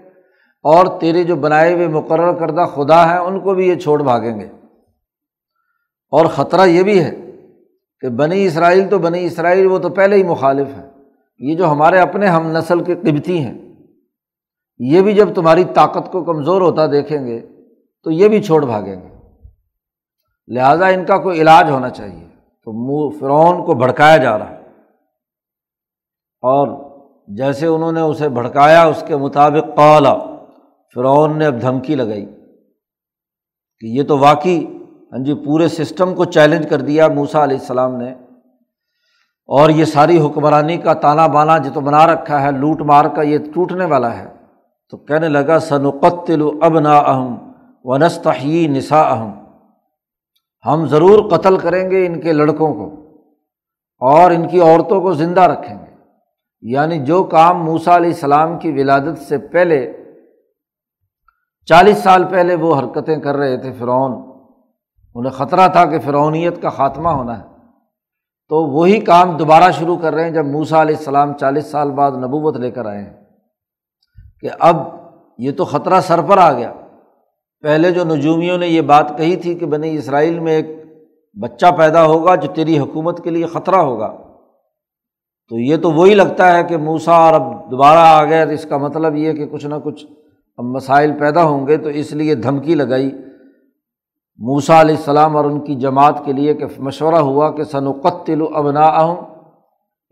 اور 0.64 0.86
تیرے 1.00 1.24
جو 1.24 1.36
بنائے 1.36 1.74
ہوئے 1.74 1.86
مقرر 1.88 2.32
کردہ 2.32 2.66
خدا 2.74 3.10
ہیں، 3.10 3.18
ان 3.18 3.40
کو 3.40 3.54
بھی 3.54 3.68
یہ 3.68 3.74
چھوڑ 3.74 4.02
بھاگیں 4.02 4.40
گے۔ 4.40 4.46
اور 6.12 6.26
خطرہ 6.26 6.66
یہ 6.66 6.82
بھی 6.82 7.04
ہے 7.04 7.14
کہ 8.00 8.08
بنی 8.08 8.46
اسرائیل 8.46 8.88
تو 8.88 8.98
بنی 8.98 9.24
اسرائیل 9.24 9.66
وہ 9.66 9.78
تو 9.78 9.88
پہلے 9.88 10.16
ہی 10.16 10.22
مخالف 10.22 10.68
ہے 10.76 10.86
یہ 11.38 11.56
جو 11.56 11.70
ہمارے 11.70 11.98
اپنے 11.98 12.26
ہم 12.26 12.50
نسل 12.50 12.84
کے 12.84 12.94
قبتی 12.94 13.38
ہیں 13.38 13.65
یہ 14.78 15.02
بھی 15.02 15.12
جب 15.12 15.34
تمہاری 15.34 15.64
طاقت 15.64 16.12
کو 16.12 16.24
کمزور 16.24 16.60
ہوتا 16.60 16.86
دیکھیں 16.86 17.26
گے 17.26 17.40
تو 18.04 18.10
یہ 18.10 18.28
بھی 18.28 18.42
چھوڑ 18.42 18.66
بھاگیں 18.66 19.02
گے۔ 19.02 19.08
لہٰذا 20.48 20.86
ان 20.86 21.04
کا 21.04 21.18
کوئی 21.18 21.40
علاج 21.40 21.70
ہونا 21.70 21.90
چاہیے۔ 21.90 22.28
تو 22.64 22.72
منہ 22.72 23.18
فرعون 23.18 23.64
کو 23.64 23.74
بھڑکایا 23.74 24.16
جا 24.16 24.38
رہا 24.38 24.50
ہے۔ 24.50 24.60
اور 26.42 26.90
جیسے 27.28 27.66
انہوں 27.66 27.92
نے 27.92 28.00
اسے 28.00 28.28
بھڑکایا، 28.28 28.84
اس 28.84 29.04
کے 29.06 29.16
مطابق 29.16 29.76
قالا 29.76 30.14
فرعون 30.94 31.38
نے 31.38 31.46
اب 31.46 31.62
دھمکی 31.62 31.94
لگائی 31.94 32.26
کہ 33.78 33.86
یہ 33.86 34.02
تو 34.02 34.18
واقعی 34.18 34.64
ہاں 35.12 35.24
جی 35.24 35.34
پورے 35.34 35.68
سسٹم 35.68 36.14
کو 36.14 36.24
چیلنج 36.24 36.68
کر 36.68 36.80
دیا 36.80 37.08
موسا 37.08 37.44
علیہ 37.44 37.58
السلام 37.58 37.96
نے۔ 37.96 38.12
اور 39.46 39.70
یہ 39.70 39.84
ساری 39.84 40.20
حکمرانی 40.20 40.76
کا 40.76 40.94
تانا 40.94 41.26
بانا 41.26 41.58
جو 41.58 41.70
تو 41.74 41.80
بنا 41.80 42.06
رکھا 42.06 42.42
ہے، 42.42 42.50
لوٹ 42.52 42.80
مار 42.80 43.04
کا، 43.04 43.22
یہ 43.22 43.38
ٹوٹنے 43.54 43.84
والا 43.84 44.18
ہے۔ 44.18 44.35
تو 44.90 44.96
کہنے 44.96 45.28
لگا، 45.28 45.58
سنقتل 45.58 46.42
اب 46.62 46.78
نا 46.78 46.98
اہم 46.98 47.52
ونستحی 47.84 48.66
نسا 48.66 49.02
اہم 49.02 49.32
ہم 50.66 50.86
ضرور 50.86 51.30
قتل 51.30 51.56
کریں 51.56 51.90
گے 51.90 52.06
ان 52.06 52.20
کے 52.20 52.32
لڑکوں 52.32 52.74
کو 52.74 53.06
اور 53.98 54.30
ان 54.30 54.48
کی 54.48 54.60
عورتوں 54.60 55.00
کو 55.00 55.12
زندہ 55.12 55.40
رکھیں 55.40 55.78
گے۔ 55.78 55.94
یعنی 56.60 56.98
جو 56.98 57.24
کام 57.24 57.64
موسا 57.64 57.96
علیہ 57.96 58.10
السلام 58.10 58.58
کی 58.58 58.72
ولادت 58.72 59.18
سے 59.18 59.38
پہلے، 59.38 59.92
چالیس 61.66 61.98
سال 61.98 62.24
پہلے 62.24 62.54
وہ 62.54 62.78
حرکتیں 62.78 63.16
کر 63.16 63.36
رہے 63.36 63.56
تھے 63.56 63.72
فرعون، 63.72 64.12
انہیں 65.14 65.32
خطرہ 65.32 65.68
تھا 65.68 65.84
کہ 65.84 65.98
فرعونیت 65.98 66.62
کا 66.62 66.68
خاتمہ 66.68 67.08
ہونا 67.08 67.38
ہے۔ 67.38 67.44
تو 68.48 68.66
وہی 68.66 69.00
کام 69.00 69.36
دوبارہ 69.36 69.70
شروع 69.70 69.96
کر 69.96 70.14
رہے 70.14 70.24
ہیں 70.24 70.30
جب 70.30 70.46
موسا 70.46 70.82
علیہ 70.82 70.96
السلام 70.96 71.32
چالیس 71.32 71.66
سال 71.66 71.90
بعد 71.90 72.12
نبوت 72.12 72.56
لے 72.56 72.70
کر 72.70 72.86
آئے 72.86 73.02
ہیں۔ 73.02 73.25
کہ 74.42 74.48
اب 74.60 74.76
یہ 75.38 75.52
تو 75.52 75.64
خطرہ 75.64 76.00
سر 76.00 76.22
پر 76.22 76.38
آ 76.38 76.52
گیا۔ 76.52 76.72
پہلے 77.64 77.90
جو 77.90 78.04
نجومیوں 78.04 78.58
نے 78.58 78.66
یہ 78.66 78.80
بات 78.80 79.16
کہی 79.18 79.36
تھی 79.36 79.54
کہ 79.54 79.66
بنی 79.66 79.96
اسرائیل 79.96 80.38
میں 80.38 80.52
ایک 80.52 80.66
بچہ 81.36 81.66
پیدا 81.78 82.04
ہوگا 82.06 82.34
جو 82.34 82.48
تیری 82.54 82.78
حکومت 82.78 83.22
کے 83.24 83.30
لیے 83.30 83.46
خطرہ 83.46 83.76
ہوگا، 83.76 84.08
تو 85.50 85.58
یہ 85.58 85.76
تو 85.76 85.90
وہی 85.92 86.14
لگتا 86.14 86.56
ہے 86.56 86.62
کہ 86.64 86.76
موسا 86.76 87.16
اور 87.16 87.34
اب 87.34 87.70
دوبارہ 87.70 87.98
آ 87.98 88.24
گئے 88.24 88.44
تو 88.46 88.52
اس 88.52 88.64
کا 88.64 88.76
مطلب 88.76 89.16
یہ 89.16 89.32
کہ 89.32 89.46
کچھ 89.46 89.66
نہ 89.66 89.74
کچھ 89.84 90.06
اب 90.58 90.64
مسائل 90.64 91.12
پیدا 91.18 91.42
ہوں 91.42 91.66
گے، 91.66 91.76
تو 91.76 91.88
اس 91.88 92.12
لیے 92.12 92.34
دھمکی 92.34 92.74
لگائی۔ 92.74 93.10
موسا 94.38 94.80
علیہ 94.80 94.96
السلام 94.96 95.36
اور 95.36 95.44
ان 95.44 95.60
کی 95.60 95.74
جماعت 95.74 96.24
کے 96.24 96.32
لیے 96.32 96.54
کہ 96.54 96.64
مشورہ 96.78 97.20
ہوا 97.20 97.50
کہ 97.50 97.64
سنقتل 97.64 98.42
ابنا 98.54 98.86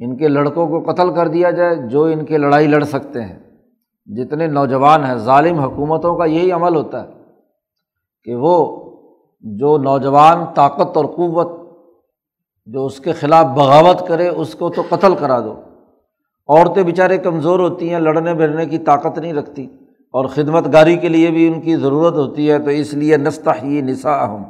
ان 0.01 0.17
کے 0.17 0.29
لڑکوں 0.29 0.67
کو 0.67 0.93
قتل 0.93 1.15
کر 1.15 1.29
دیا 1.29 1.51
جائے، 1.51 1.77
جو 1.77 2.05
ان 2.05 2.25
کے 2.25 2.39
لڑائی 2.39 2.67
لڑ 2.67 2.83
سکتے 2.85 3.23
ہیں۔ 3.23 3.39
جتنے 4.07 4.47
نوجوان 4.47 5.05
ہیں، 5.05 5.15
ظالم 5.15 5.59
حکومتوں 5.59 6.17
کا 6.17 6.25
یہی 6.25 6.53
عمل 6.53 6.77
ہوتا 6.77 7.03
ہے 7.03 7.09
کہ 8.25 8.35
وہ 8.35 8.81
جو 9.41 9.79
نوجوان 9.79 10.45
طاقت 10.55 10.97
اور 10.97 11.05
قوت 11.05 11.49
جو 12.67 12.87
اس 12.87 13.01
کے 13.01 13.13
خلاف 13.13 13.47
بغاوت 13.47 14.09
کرے، 14.09 14.29
اس 14.29 14.55
کو 14.55 14.69
تو 14.69 14.83
قتل 14.89 15.15
کرا 15.15 15.41
دو۔ 15.41 15.61
عورتیں 16.49 16.83
بیچارے 16.83 17.19
کمزور 17.19 17.61
ہوتی 17.61 17.93
ہیں، 17.93 18.01
لڑنے 18.01 18.35
بھرنے 18.35 18.67
کی 18.67 18.79
طاقت 18.79 19.19
نہیں 19.19 19.33
رکھتی 19.33 19.67
اور 20.13 20.25
خدمت 20.25 20.73
گاری 20.73 20.97
کے 20.97 21.09
لیے 21.09 21.31
بھی 21.31 21.47
ان 21.49 21.61
کی 21.61 21.77
ضرورت 21.77 22.15
ہوتی 22.15 22.51
ہے، 22.51 22.59
تو 22.59 22.71
اس 22.71 22.95
لیے 22.95 23.17
نستا 23.17 23.63
ہی 23.63 23.81
نسا 23.81 24.15
اہم 24.15 24.43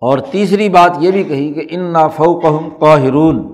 اور 0.00 0.18
تیسری 0.18 0.68
بات 0.68 0.90
یہ 1.00 1.10
بھی 1.10 1.24
کہی 1.24 1.52
کہ 1.52 1.66
ان 1.70 1.80
نافو 1.80 2.40
قہم 2.40 2.68
قاہرون 2.78 3.53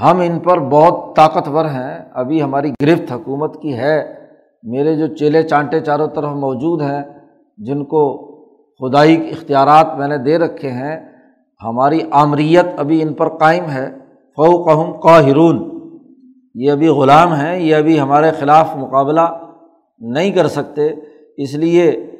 ہم 0.00 0.20
ان 0.20 0.38
پر 0.38 0.58
بہت 0.58 1.16
طاقتور 1.16 1.64
ہیں، 1.64 1.98
ابھی 2.14 2.42
ہماری 2.42 2.70
گرفت 2.70 3.12
حکومت 3.12 3.62
کی 3.62 3.74
ہے۔ 3.74 4.14
میرے 4.62 4.96
جو 4.96 5.06
چیلے 5.06 5.42
چانٹے 5.42 5.80
چاروں 5.80 6.08
طرف 6.08 6.30
موجود 6.30 6.82
ہیں، 6.82 7.02
جن 7.58 7.84
کو 7.84 8.32
خدائی 8.80 9.30
اختیارات 9.30 9.98
میں 9.98 10.08
نے 10.08 10.18
دے 10.18 10.38
رکھے 10.38 10.68
ہیں، 10.68 11.00
ہماری 11.64 12.00
آمریت 12.10 12.66
ابھی 12.76 13.02
ان 13.02 13.12
پر 13.12 13.28
قائم 13.28 13.64
ہے۔ 13.64 13.90
فو 14.36 14.62
قہم 14.62 15.00
قاہرون۔ 15.00 15.70
یہ 16.54 16.70
ابھی 16.70 16.88
غلام 16.88 17.32
ہیں، 17.32 17.60
یہ 17.60 17.76
ابھی 17.76 18.00
ہمارے 18.00 18.30
خلاف 18.30 18.76
مقابلہ 18.76 19.20
نہیں 19.98 20.30
کر 20.30 20.46
سکتے۔ 20.46 20.90
اس 21.36 21.54
لیے 21.54 22.10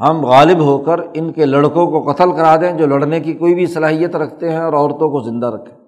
ہم 0.00 0.26
غالب 0.26 0.60
ہو 0.60 0.78
کر 0.78 1.00
ان 1.14 1.32
کے 1.32 1.44
لڑکوں 1.44 1.86
کو 1.86 2.12
قتل 2.12 2.32
کرا 2.32 2.56
دیں، 2.56 2.72
جو 2.72 2.86
لڑنے 2.86 3.20
کی 3.20 3.32
کوئی 3.32 3.54
بھی 3.54 3.66
صلاحیت 3.66 4.16
رکھتے 4.16 4.50
ہیں 4.50 4.58
اور 4.58 4.72
عورتوں 4.72 5.10
کو 5.10 5.20
زندہ 5.20 5.46
رکھیں۔ 5.46 5.85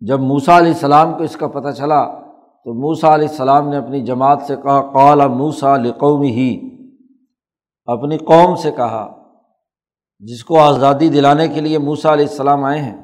جب 0.00 0.20
موسا 0.20 0.58
علیہ 0.58 0.72
السلام 0.72 1.14
کو 1.14 1.22
اس 1.22 1.36
کا 1.36 1.48
پتہ 1.48 1.70
چلا 1.70 2.04
تو 2.64 2.74
موسا 2.74 3.14
علیہ 3.14 3.28
السلام 3.28 3.68
نے 3.68 3.76
اپنی 3.76 4.00
جماعت 4.00 4.42
سے 4.42 4.56
کہا، 4.56 4.90
قال 4.92 5.28
موسا 5.28 5.76
لقوم 5.76 6.22
ہی، 6.22 6.70
اپنی 7.86 8.18
قوم 8.18 8.54
سے 8.54 8.72
کہا، 8.72 9.22
جس 10.18 10.44
کو 10.44 10.60
آزادی 10.60 11.08
دلانے 11.08 11.48
کے 11.48 11.60
لیے 11.60 11.78
موسا 11.78 12.12
علیہ 12.12 12.26
السلام 12.28 12.64
آئے 12.64 12.78
ہیں، 12.78 12.96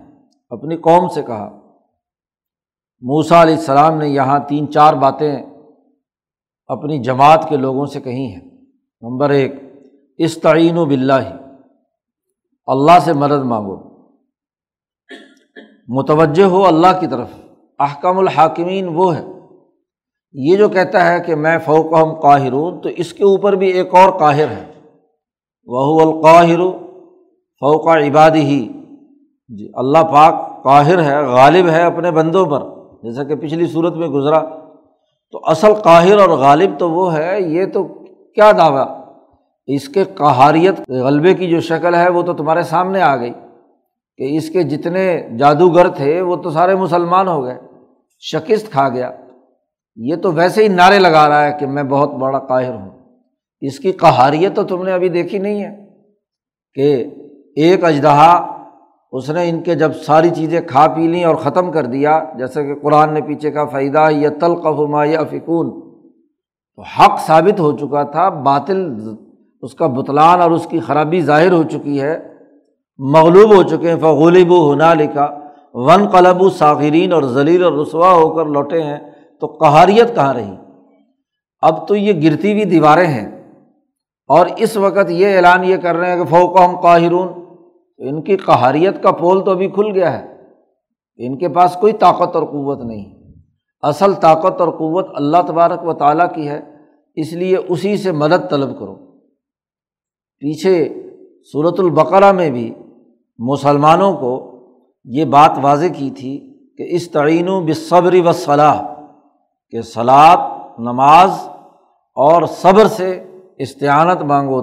اپنی 0.51 0.77
قوم 0.77 1.09
سے 1.09 1.23
کہا۔ 1.23 1.61
موسا 3.01 3.43
علیہ 3.43 3.55
السلام 3.55 3.99
نے 3.99 4.09
یہاں 4.09 4.39
تین 4.39 4.71
چار 4.71 4.95
باتیں 4.95 5.37
اپنی 6.67 6.99
جماعت 6.99 7.49
کے 7.49 7.57
لوگوں 7.57 7.87
سے 7.87 8.01
کہی 8.01 8.27
ہیں۔ 8.27 8.51
نمبر 9.03 9.31
ایک 9.31 9.53
استعین 10.19 10.79
و 10.79 10.85
بلّہ 10.85 11.37
اللہ 12.67 12.99
سے 12.99 13.13
مدد 13.13 13.45
مانگو۔ 13.45 13.94
متوجہ 15.89 16.45
ہو 16.45 16.67
اللہ 16.67 17.01
کی 17.01 17.07
طرف۔ 17.07 17.29
احکم 17.79 18.19
الحاکمین 18.19 18.89
وہ 18.95 19.17
ہے 19.17 19.25
یہ 20.33 20.57
جو 20.57 20.69
کہتا 20.69 21.13
ہے 21.13 21.21
کہ 21.21 21.35
میں 21.35 21.59
فوقہم 21.59 22.21
قاہرون، 22.21 22.81
تو 22.81 22.89
اس 22.97 23.13
کے 23.13 23.25
اوپر 23.25 23.53
بھی 23.53 23.69
ایک 23.69 23.95
اور 23.95 24.19
قاہر 24.19 24.49
ہے۔ 24.49 24.65
وہ 25.67 26.01
القاہر 26.01 26.59
فوق 27.61 27.87
عبادی 27.87 28.41
ہی 28.41 28.69
جی 29.49 29.71
اللہ 29.75 29.99
پاک 29.99 30.65
قاہر 30.65 31.03
ہے، 31.03 31.25
غالب 31.25 31.69
ہے 31.69 31.83
اپنے 31.83 32.11
بندوں 32.11 32.47
پر، 32.47 32.61
جیسا 33.03 33.25
کہ 33.25 33.35
پچھلی 33.35 33.67
صورت 33.67 33.95
میں 33.95 34.09
گزرا۔ 34.09 34.39
تو 35.33 35.41
اصل 35.47 35.75
قاہر 35.75 36.19
اور 36.19 36.29
غالب 36.29 36.71
تو 36.79 36.91
وہ 36.91 37.17
ہے، 37.17 37.41
یہ 37.41 37.67
تو 37.67 37.85
کیا 38.35 38.53
دعویٰ؟ 38.53 38.87
اس 39.67 39.89
کے 39.89 40.05
قہاریت، 40.05 40.91
غلبے 40.91 41.35
کی 41.35 41.49
جو 41.49 41.61
شکل 41.61 41.95
ہے، 41.95 42.09
وہ 42.09 42.23
تو 42.23 42.33
تمہارے 42.33 42.63
سامنے 42.63 43.03
آ 43.03 43.17
گئی۔ 43.17 43.33
کہ 44.19 44.37
اس 44.37 44.51
کے 44.51 44.63
جتنے 44.63 45.29
جادوگر 45.39 45.89
تھے 45.89 46.21
وہ 46.21 46.37
تو 46.37 46.51
سارے 46.51 46.75
مسلمان 46.75 47.29
ہو 47.29 47.45
گئے، 47.45 47.59
شکست 48.21 48.73
کھا 48.73 48.89
گیا۔ 48.89 49.11
یہ 49.97 50.17
تو 50.17 50.33
ویسے 50.33 50.63
ہی 50.63 50.69
نعرے 50.69 50.99
لگا 50.99 51.29
رہا 51.29 51.45
ہے 51.45 51.53
کہ 51.61 51.67
میں 51.67 51.83
بہت 51.83 52.11
بڑا 52.11 52.39
قاہر 52.39 52.75
ہوں۔ 52.75 52.91
اس 53.61 53.79
کی 53.79 53.93
قہاریت 53.93 54.57
تو 54.57 54.63
تم 54.63 54.83
نے 54.83 54.93
ابھی 54.93 55.09
دیکھی 55.09 55.39
نہیں 55.39 55.65
ہے 55.65 55.77
کہ 56.75 57.11
ایک 57.57 57.85
اجدہا، 57.85 58.33
اس 59.13 59.31
نے 59.31 59.49
ان 59.49 59.63
کے 59.63 59.75
جب 59.75 59.95
ساری 59.95 60.31
چیزیں 60.31 60.61
کھا 60.61 60.87
پی 60.89 61.07
لیں 61.07 61.25
اور 61.25 61.35
ختم 61.35 61.73
کر 61.73 61.87
دیا، 61.87 62.25
جیسے 62.39 62.65
کہ 62.65 62.75
قرآن 62.75 63.15
نے 63.15 63.21
پیچھے 63.21 63.51
کا 63.51 63.65
فائدہ، 63.65 64.07
یا 64.11 64.31
تلقف 64.41 64.81
ما 64.91 65.05
یا 65.05 65.25
فکون 65.25 65.71
تو 66.77 66.83
حق 66.83 67.21
ثابت 67.27 67.61
ہو 67.61 67.77
چکا 67.77 68.03
تھا، 68.03 68.29
باطل، 68.29 68.87
اس 69.63 69.75
کا 69.75 69.87
بتلان 69.87 70.41
اور 70.41 70.51
اس 70.51 70.67
کی 70.67 70.81
خرابی 70.81 71.21
ظاہر 71.21 71.53
ہو 71.53 71.63
چکی 71.63 72.01
ہے۔ 72.01 72.34
مغلوب 72.99 73.57
ہو 73.57 73.63
چکے 73.63 73.91
ہیں۔ 73.91 74.01
فغولب 74.01 74.53
و 74.53 74.73
حنا 74.73 74.95
لکھا 74.95 75.41
ون 75.75 76.09
قلب 76.09 76.43
و 76.43 76.51
ساخرین 76.51 77.13
اور 77.13 77.23
ذلیل 77.23 77.65
اور 77.65 77.73
رسوا 77.73 78.13
ہو 78.13 78.35
کر 78.35 78.45
لوٹے 78.45 78.83
ہیں۔ 78.83 79.11
تو 79.41 79.47
قہاریت 79.47 80.15
کہاں 80.15 80.35
رہی؟ 80.35 80.57
اب 81.61 81.89
تو 81.89 81.97
یہ 81.97 82.13
گرتی 82.13 82.53
ہوئی 82.53 82.65
دیواریں 82.65 83.07
ہیں۔ 83.07 83.53
اور 84.27 84.47
اس 84.57 84.77
وقت 84.77 85.11
یہ 85.11 85.37
اعلان 85.37 85.65
یہ 85.65 85.77
کر 85.77 85.97
رہے 85.97 86.11
ہیں 86.11 86.25
کہ 86.25 86.25
فوق 86.25 86.61
ہم 86.61 86.81
قاہرون 86.81 87.29
ان 87.99 88.23
کی 88.23 88.37
قہاریت 88.37 89.03
کا 89.03 89.11
پول 89.11 89.45
تو 89.45 89.51
ابھی 89.51 89.69
کھل 89.69 89.91
گیا 89.95 90.19
ہے۔ 90.19 90.35
ان 91.17 91.39
کے 91.39 91.49
پاس 91.49 91.77
کوئی 91.81 91.93
طاقت 91.93 92.37
اور 92.37 92.45
قوت 92.45 92.85
نہیں۔ 92.85 93.33
اصل 93.83 94.13
طاقت 94.13 94.61
اور 94.61 94.69
قوت 94.69 95.07
اللہ 95.15 95.37
تبارک 95.47 95.89
و 95.89 95.93
تعالیٰ 95.93 96.35
کی 96.35 96.49
ہے۔ 96.49 96.61
اس 97.15 97.33
لیے 97.33 97.57
اسی 97.57 97.97
سے 97.97 98.13
مدد 98.13 98.51
طلب 98.51 98.79
کرو۔ 98.79 98.95
پیچھے 100.39 101.03
صورت 101.53 101.81
البقرہ 101.81 102.33
میں 102.33 102.51
بھی 102.51 102.75
مسلمانوں 103.39 104.15
کو 104.15 104.51
یہ 105.05 105.25
بات 105.25 105.51
واضح 105.63 105.87
کی 105.97 106.11
تھی 106.11 106.55
کہ 106.79 106.87
اس 106.89 107.11
تعین 107.11 107.49
و 107.49 107.61
بصبری 107.61 108.21
و 108.21 108.33
صلاح 108.33 108.83
کہ 109.71 109.83
سلاد 109.83 110.37
نماز 110.79 111.31
اور 112.17 112.43
صبر 112.47 112.87
سے 112.87 113.25
استعانت 113.59 114.23
مانگو، 114.23 114.61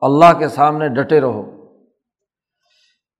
اللہ 0.00 0.38
کے 0.38 0.48
سامنے 0.48 0.88
ڈٹے 0.88 1.20
رہو۔ 1.20 1.50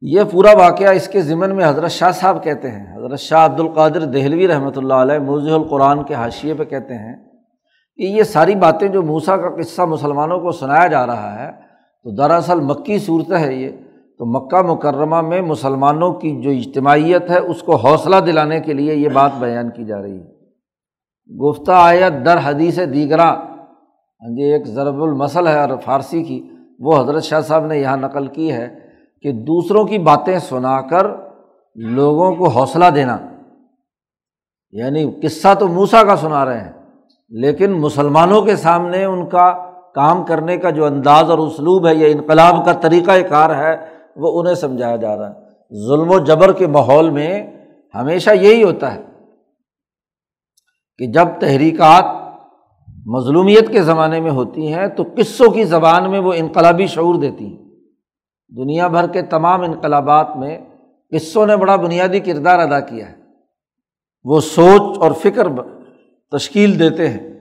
یہ 0.00 0.20
پورا 0.30 0.50
واقعہ 0.58 0.88
اس 0.88 1.08
کے 1.08 1.20
ذمن 1.20 1.56
میں 1.56 1.68
حضرت 1.68 1.90
شاہ 1.90 2.10
صاحب 2.10 2.44
کہتے 2.44 2.70
ہیں۔ 2.70 2.96
حضرت 2.96 3.18
شاہ 3.18 3.44
عبد 3.44 3.60
القادر 3.60 4.00
دہلوی 4.00 4.48
رحمۃ 4.48 4.76
اللہ 4.76 4.94
علیہ 4.94 5.18
موضوع 5.18 5.54
القرآن 5.54 6.04
کے 6.04 6.14
حاشیے 6.14 6.54
پہ 6.54 6.64
کہتے 6.64 6.94
ہیں 6.94 7.16
کہ 7.96 8.02
یہ 8.02 8.22
ساری 8.22 8.54
باتیں 8.54 8.88
جو 8.88 9.02
موسا 9.02 9.36
کا 9.36 9.56
قصہ 9.56 9.82
مسلمانوں 9.82 10.40
کو 10.40 10.50
سنایا 10.50 10.86
جا 10.86 11.06
رہا 11.06 11.44
ہے، 11.44 11.52
تو 12.02 12.10
دراصل 12.10 12.60
مکی 12.60 12.98
صورت 12.98 13.32
ہے 13.32 13.54
یہ۔ 13.54 13.70
تو 14.20 14.26
مکہ 14.26 14.60
مکرمہ 14.62 15.20
میں 15.20 15.40
مسلمانوں 15.42 16.12
کی 16.12 16.30
جو 16.42 16.50
اجتماعیت 16.50 17.30
ہے، 17.30 17.38
اس 17.38 17.62
کو 17.62 17.76
حوصلہ 17.76 18.16
دلانے 18.26 18.60
کے 18.60 18.72
لیے 18.72 18.94
یہ 18.94 19.08
بات 19.08 19.32
بیان 19.38 19.70
کی 19.70 19.84
جا 19.84 20.00
رہی 20.02 20.18
ہے۔ 20.18 20.34
گفتہ 21.30 21.72
آیت 21.72 22.24
در 22.24 22.38
حدیث 22.44 22.78
دیگراں 22.92 23.34
ہاں 24.22 24.34
جی 24.36 24.42
ایک 24.42 24.66
ضرب 24.66 25.02
المسل 25.02 25.46
ہے 25.46 25.58
اور 25.60 25.76
فارسی 25.84 26.22
کی، 26.22 26.40
وہ 26.78 26.98
حضرت 26.98 27.22
شاہ 27.22 27.40
صاحب 27.40 27.66
نے 27.66 27.78
یہاں 27.78 27.96
نقل 27.96 28.26
کی 28.26 28.52
ہے 28.52 28.68
کہ 29.24 29.32
دوسروں 29.46 29.84
کی 29.84 29.98
باتیں 29.98 30.38
سنا 30.38 30.80
کر 30.80 31.06
لوگوں 31.76 32.34
کو 32.34 32.48
حوصلہ 32.48 32.84
دینا 32.94 33.16
یعنی 34.74 35.04
قصہ 35.22 35.54
تو 35.54 35.68
موسا 35.68 36.02
کا 36.02 36.16
سنا 36.16 36.44
رہے 36.44 36.60
ہیں، 36.60 36.72
لیکن 37.32 37.72
مسلمانوں 37.72 38.40
کے 38.42 38.56
سامنے 38.56 39.04
ان 39.04 39.28
کا 39.28 39.50
کام 39.94 40.24
کرنے 40.24 40.56
کا 40.56 40.70
جو 40.70 40.84
انداز 40.84 41.30
اور 41.30 41.38
اسلوب 41.38 41.86
ہے، 41.86 41.94
یا 41.94 42.08
انقلاب 42.08 42.64
کا 42.64 42.72
طریقۂ 42.72 43.28
کار 43.28 43.54
ہے 43.54 43.74
وہ 44.16 44.40
انہیں 44.40 44.54
سمجھایا 44.54 44.96
جا 44.96 45.16
رہا 45.16 45.30
ہے۔ 45.30 45.46
ظلم 45.88 46.10
و 46.10 46.18
جبر 46.18 46.52
کے 46.52 46.66
ماحول 46.66 47.10
میں 47.10 47.46
ہمیشہ 47.94 48.30
یہی 48.30 48.62
ہوتا 48.62 48.94
ہے 48.94 49.02
کہ 50.98 51.06
جب 51.06 51.28
تحریکات 51.40 52.04
مظلومیت 53.06 53.68
کے 53.68 53.82
زمانے 53.82 54.20
میں 54.20 54.30
ہوتی 54.30 54.72
ہیں 54.72 54.86
تو 54.86 55.02
قصوں 55.16 55.50
کی 55.50 55.64
زبان 55.64 56.10
میں 56.10 56.18
وہ 56.18 56.32
انقلابی 56.36 56.86
شعور 56.86 57.14
دیتی 57.14 57.46
ہیں۔ 57.46 57.64
دنیا 58.56 58.88
بھر 58.88 59.06
کے 59.06 59.22
تمام 59.22 59.60
انقلابات 59.60 60.36
میں 60.36 60.58
قصوں 61.10 61.46
نے 61.46 61.56
بڑا 61.56 61.76
بنیادی 61.76 62.20
کردار 62.20 62.58
ادا 62.58 62.80
کیا 62.80 63.08
ہے۔ 63.08 63.14
وہ 64.24 64.40
سوچ 64.40 64.98
اور 64.98 65.12
فکر 65.12 65.46
تشکیل 66.30 66.78
دیتے 66.78 67.08
ہیں۔ 67.08 67.36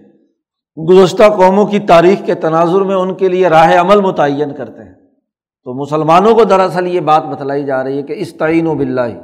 گزشتہ 0.90 1.24
قوموں 1.38 1.66
کی 1.66 1.80
تاریخ 1.80 2.26
کے 2.26 2.36
تناظر 2.36 2.82
میں 2.82 2.96
ان 2.96 3.14
کے 3.14 3.28
لیے 3.28 3.48
راہ 3.48 3.82
عمل 3.82 4.02
متعین 4.02 4.54
کرتے 4.54 4.84
ہیں۔ 4.84 5.05
تو 5.66 5.74
مسلمانوں 5.74 6.36
کو 6.36 6.44
دراصل 6.44 6.88
یہ 6.88 7.00
بات 7.00 7.24
بتلائی 7.26 7.66
جا 7.66 7.84
رہی 7.84 7.98
ہے 7.98 8.02
کہ 8.02 8.14
اس 8.18 8.34
تعین 8.34 8.68
و 8.68 8.76
بلّہ 8.76 9.20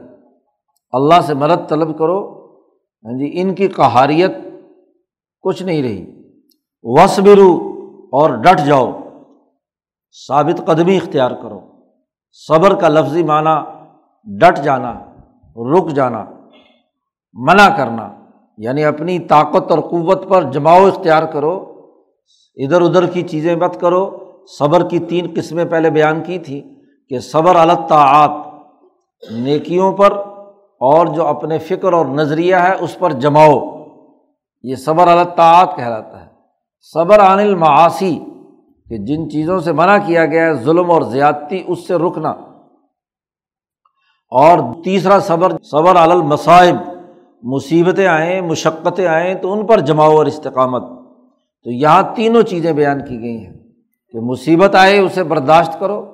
اللہ 0.91 1.21
سے 1.21 1.33
مدد 1.33 1.69
طلب 1.69 1.98
کرو۔ 2.00 2.48
ہاں 3.05 3.17
جی 3.17 3.41
ان 3.41 3.55
کی 3.55 3.67
کہاریت 3.67 4.31
کچھ 5.41 5.63
نہیں 5.63 5.81
رہی۔ 5.81 6.12
وصبرو 6.83 7.57
اور 8.12 8.29
ڈٹ 8.29 8.65
جاؤ۔ 8.65 8.91
ثابت 10.27 10.67
قدمی 10.67 10.98
اختیار 10.98 11.31
کرو۔ 11.31 11.60
صبر 12.48 12.75
کا 12.75 12.88
لفظی 12.88 13.24
معنی 13.24 13.71
ڈٹ 14.24 14.63
جانا، 14.63 14.93
رک 15.55 15.89
جانا، 15.89 16.25
منع 17.33 17.77
کرنا۔ 17.77 18.25
یعنی 18.57 18.83
اپنی 18.83 19.19
طاقت 19.19 19.71
اور 19.71 19.79
قوت 19.79 20.29
پر 20.29 20.41
جماؤ 20.43 20.88
اختیار 20.88 21.24
کرو۔ 21.24 21.81
ادھر 22.55 22.81
ادھر 22.81 23.05
کی 23.07 23.21
چیزیں 23.21 23.55
مت 23.55 23.81
کرو۔ 23.81 24.21
صبر 24.48 24.89
کی 24.89 25.00
تین 25.00 25.33
قسمیں 25.36 25.65
پہلے 25.65 25.89
بیان 25.89 26.24
کی 26.24 26.39
تھیں 26.39 26.62
کہ 27.10 27.19
صبر 27.19 27.55
الطاعت 27.55 28.31
نیکیوں 29.31 29.93
پر 29.93 30.12
اور 30.79 31.05
جو 31.05 31.27
اپنے 31.27 31.57
فکر 31.57 31.93
اور 31.93 32.05
نظریہ 32.05 32.55
ہے 32.55 32.75
اس 32.79 33.00
پر 33.00 33.12
جماؤ۔ 33.12 33.86
یہ 34.63 34.75
صبر 34.75 35.07
الطاعت 35.07 35.75
کہلاتا 35.75 36.21
ہے۔ 36.21 36.27
صبر 36.93 37.19
عن 37.19 37.39
المعاصی، 37.39 38.19
کہ 38.89 38.98
جن 38.98 39.29
چیزوں 39.29 39.60
سے 39.60 39.71
منع 39.71 39.98
کیا 40.05 40.25
گیا 40.25 40.45
ہے، 40.45 40.53
ظلم 40.53 40.91
اور 40.91 41.01
زیادتی، 41.01 41.63
اس 41.67 41.88
سے 41.88 41.95
رکنا۔ 41.95 42.29
اور 44.29 44.83
تیسرا 44.83 45.19
صبر 45.19 45.51
صبر 45.63 45.95
المصائب۔ 45.95 46.75
مصیبتیں 47.43 48.07
آئیں، 48.07 48.41
مشقتیں 48.41 49.07
آئیں، 49.07 49.36
تو 49.36 49.53
ان 49.53 49.65
پر 49.65 49.79
جماؤ 49.79 50.17
اور 50.17 50.25
استقامت۔ 50.25 50.81
تو 51.63 51.71
یہاں 51.71 52.03
تینوں 52.15 52.41
چیزیں 52.41 52.74
بیان 52.74 53.00
کی 53.10 53.19
گئی 53.19 53.45
ہیں۔ 53.45 53.61
کہ 54.12 54.20
مصیبت 54.20 54.75
آئے 54.75 55.00
اسے 55.00 55.24
برداشت 55.24 55.80
کرو، 55.80 56.06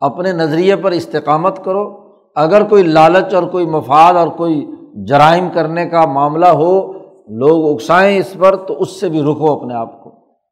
اپنے 0.00 0.32
نظریے 0.32 0.76
پر 0.76 0.90
استقامت 0.90 1.64
کرو۔ 1.64 2.04
اگر 2.36 2.64
کوئی 2.64 2.82
لالچ 2.82 3.34
اور 3.34 3.42
کوئی 3.42 3.66
مفاد 3.66 4.14
اور 4.14 4.28
کوئی 4.28 4.70
جرائم 4.94 5.48
کرنے 5.54 5.88
کا 5.88 6.06
معاملہ 6.06 6.46
ہو، 6.46 6.92
لوگ 7.28 7.74
اکسائیں 7.74 8.18
اس 8.18 8.36
پر، 8.38 8.56
تو 8.56 8.80
اس 8.80 9.00
سے 9.00 9.08
بھی 9.08 9.22
رکو 9.22 9.52
اپنے 9.52 9.74
آپ 9.74 10.04
کو، 10.04 10.10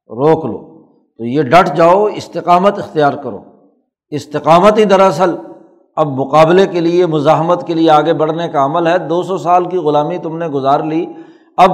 روک 0.08 0.44
لو۔ 0.44 0.82
تو 1.18 1.24
یہ 1.24 1.42
ڈٹ 1.42 1.76
جاؤ، 1.76 2.04
استقامت 2.04 2.78
اختیار 2.78 3.12
کرو۔ 3.12 3.38
استقامت 4.10 4.78
ہی 4.78 4.84
دراصل 4.84 5.36
اب 5.96 6.08
مقابلے 6.08 6.66
کے 6.66 6.80
لیے، 6.80 7.06
مزاحمت 7.06 7.66
کے 7.66 7.74
لیے 7.74 7.90
آگے 7.90 8.12
بڑھنے 8.12 8.48
کا 8.48 8.64
عمل 8.64 8.86
ہے۔ 8.86 8.98
دو 8.98 9.22
سو 9.22 9.38
سال 9.38 9.64
کی 9.64 9.76
غلامی 9.76 10.18
تم 10.18 10.38
نے 10.38 10.46
گزار 10.46 10.80
لی۔ 10.80 11.06
اب 11.56 11.70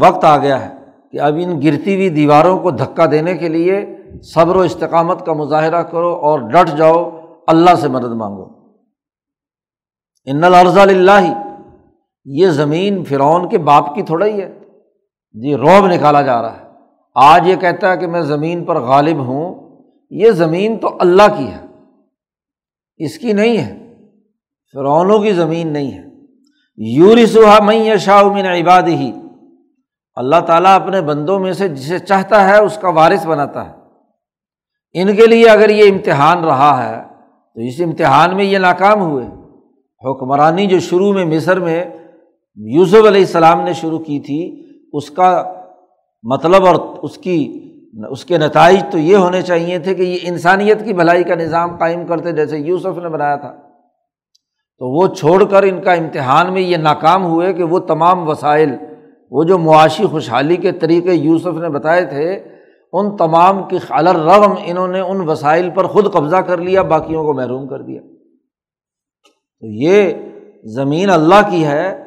وقت 0.00 0.24
آ 0.24 0.36
گیا 0.36 0.66
ہے 0.66 0.74
کہ 1.12 1.20
اب 1.20 1.34
ان 1.42 1.60
گرتی 1.62 1.94
ہوئی 1.94 2.08
دیواروں 2.08 2.58
کو 2.58 2.70
دھکا 2.70 3.04
دینے 3.10 3.34
کے 3.34 3.48
لیے 3.48 3.96
صبر 4.20 4.56
و 4.56 4.60
استقامت 4.60 5.26
کا 5.26 5.32
مظاہرہ 5.32 5.82
کرو 5.82 6.14
اور 6.14 6.40
ڈٹ 6.40 6.76
جاؤ، 6.76 7.20
اللہ 7.46 7.74
سے 7.80 7.88
مدد 7.88 8.14
مانگو۔ 8.14 8.44
ان 10.24 10.44
الرض 10.44 10.78
اللہ 10.78 11.42
یہ 12.24 12.46
زمین 12.48 13.04
فرعون 13.04 13.48
کے 13.48 13.58
باپ 13.58 13.94
کی 13.94 14.02
تھوڑا 14.02 14.26
ہی 14.26 14.42
ہے۔ 14.42 14.58
جی 15.32 15.56
روب 15.56 15.86
نکالا 15.86 16.22
جا 16.22 16.42
رہا 16.42 16.56
ہے۔ 16.56 16.62
آج 17.14 17.48
یہ 17.48 17.56
کہتا 17.56 17.92
ہے 17.92 17.96
کہ 17.96 18.06
میں 18.06 18.20
زمین 18.20 18.64
پر 18.64 18.80
غالب 18.80 19.16
ہوں۔ 19.16 19.54
یہ 20.10 20.30
زمین 20.30 20.78
تو 20.78 20.96
اللہ 21.00 21.22
کی 21.38 21.46
ہے۔ 21.46 21.66
اس 22.96 23.18
کی 23.18 23.32
نہیں 23.32 23.58
ہے۔ 23.58 23.94
فرعونوں 24.72 25.18
کی 25.18 25.32
زمین 25.32 25.72
نہیں 25.72 25.92
ہے۔ 25.92 26.02
یوری 26.76 27.26
سہا 27.26 27.62
میں 27.64 27.96
شاہ 27.96 28.22
من 28.22 28.46
عباد 28.46 28.82
ہی 28.82 29.12
اللہ 30.14 30.40
تعالیٰ 30.46 30.74
اپنے 30.74 31.00
بندوں 31.00 31.38
میں 31.38 31.52
سے 31.52 31.68
جسے 31.68 31.98
چاہتا 31.98 32.48
ہے، 32.48 32.58
اس 32.58 32.78
کا 32.80 32.88
وارث 32.88 33.26
بناتا 33.26 33.70
ہے۔ 33.70 33.81
ان 34.94 35.16
کے 35.16 35.26
لیے 35.26 35.48
اگر 35.48 35.68
یہ 35.68 35.90
امتحان 35.92 36.44
رہا 36.44 36.88
ہے، 36.88 37.02
تو 37.54 37.60
اس 37.60 37.74
امتحان 37.84 38.36
میں 38.36 38.44
یہ 38.44 38.58
ناکام 38.58 39.00
ہوئے۔ 39.00 39.26
حکمرانی 40.10 40.66
جو 40.66 40.78
شروع 40.78 41.12
میں 41.12 41.24
مصر 41.24 41.60
میں 41.60 41.84
یوسف 42.56 42.94
علیہ 42.94 43.20
السلام 43.20 43.60
نے 43.60 43.72
شروع 43.72 43.98
کی 43.98 44.20
تھی، 44.20 44.66
اس 44.92 45.10
کا 45.10 45.52
مطلب 46.22 46.66
اور 46.66 46.74
اس 47.02 47.18
کی، 47.18 47.68
اس 48.10 48.24
کے 48.24 48.38
نتائج 48.38 48.84
تو 48.90 48.98
یہ 48.98 49.16
ہونے 49.16 49.42
چاہیے 49.42 49.78
تھے 49.78 49.94
کہ 49.94 50.02
یہ 50.02 50.18
انسانیت 50.22 50.84
کی 50.84 50.92
بھلائی 50.92 51.24
کا 51.24 51.34
نظام 51.34 51.76
قائم 51.76 52.06
کرتے 52.06 52.32
جیسے 52.32 52.58
یوسف 52.58 52.98
نے 53.02 53.08
بنایا 53.08 53.36
تھا۔ 53.36 53.52
تو 54.78 55.00
وہ 55.00 55.14
چھوڑ 55.14 55.44
کر 55.44 55.62
ان 55.62 55.80
کا 55.80 55.92
امتحان 55.92 56.52
میں 56.52 56.62
یہ 56.62 56.76
ناکام 56.76 57.24
ہوئے 57.24 57.52
کہ 57.52 57.62
وہ 57.62 57.78
تمام 57.78 58.28
وسائل، 58.28 58.76
وہ 59.30 59.44
جو 59.44 59.58
معاشی 59.58 60.06
خوشحالی 60.06 60.56
کے 60.56 60.72
طریقے 60.72 61.14
یوسف 61.14 61.58
نے 61.60 61.68
بتائے 61.68 62.04
تھے 62.04 62.44
ان 62.92 63.16
تمام 63.16 63.68
کی 63.68 63.78
خالر 63.78 64.14
رغم 64.14 64.54
انہوں 64.64 64.88
نے 64.88 65.00
ان 65.00 65.28
وسائل 65.28 65.70
پر 65.70 65.86
خود 65.86 66.12
قبضہ 66.12 66.36
کر 66.36 66.58
لیا، 66.58 66.82
باقیوں 66.82 67.24
کو 67.24 67.34
محروم 67.34 67.68
کر 67.68 67.82
دیا۔ 67.82 68.00
تو 69.60 69.66
یہ 69.66 70.12
زمین 70.64 71.10
اللہ 71.10 71.50
کی 71.50 71.64
ہے، 71.64 72.04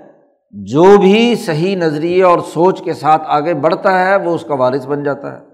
جو 0.51 0.97
بھی 0.97 1.35
صحیح 1.35 1.75
نظریے 1.75 2.23
اور 2.23 2.39
سوچ 2.39 2.83
کے 2.83 2.93
ساتھ 2.93 3.23
آگے 3.25 3.53
بڑھتا 3.53 4.05
ہے، 4.05 4.15
وہ 4.15 4.35
اس 4.35 4.43
کا 4.43 4.55
وارث 4.55 4.87
بن 4.87 5.03
جاتا 5.03 5.33
ہے۔ 5.33 5.45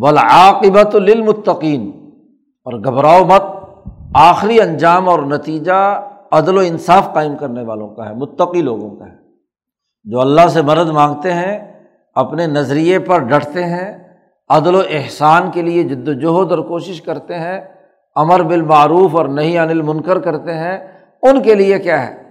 بلاقبت 0.00 0.94
للمتقین 0.94 2.10
اور 2.64 2.84
گھبراؤ 2.84 3.24
مت، 3.24 3.42
آخری 4.14 4.60
انجام 4.60 5.08
اور 5.08 5.18
نتیجہ 5.18 6.08
عدل 6.32 6.56
و 6.56 6.60
انصاف 6.60 7.14
قائم 7.14 7.36
کرنے 7.36 7.62
والوں 7.62 7.94
کا 7.94 8.08
ہے، 8.08 8.14
متقی 8.14 8.62
لوگوں 8.62 8.96
کا 8.96 9.06
ہے۔ 9.06 9.16
جو 10.04 10.20
اللہ 10.20 10.48
سے 10.48 10.62
مرد 10.62 10.88
مانگتے 10.88 11.32
ہیں 11.32 11.75
اپنے 12.16 12.46
نظریے 12.46 12.98
پر 12.98 13.18
ڈٹتے 13.18 13.64
ہیں، 13.64 14.08
عدل 14.48 14.74
و 14.74 14.82
احسان 14.90 15.50
کے 15.50 15.62
لیے 15.62 15.82
جد 15.82 16.08
وجہد 16.08 16.50
اور 16.50 16.58
کوشش 16.58 17.02
کرتے 17.02 17.34
ہیں، 17.34 17.60
امر 18.14 18.42
بالمعروف 18.42 19.16
اور 19.16 19.26
نہیں 19.26 19.58
انل 19.58 19.82
منکر 19.82 20.18
کرتے 20.18 20.54
ہیں، 20.54 21.00
ان 21.22 21.42
کے 21.42 21.54
لیے 21.54 21.78
کیا 21.78 22.06
ہے؟ 22.06 22.22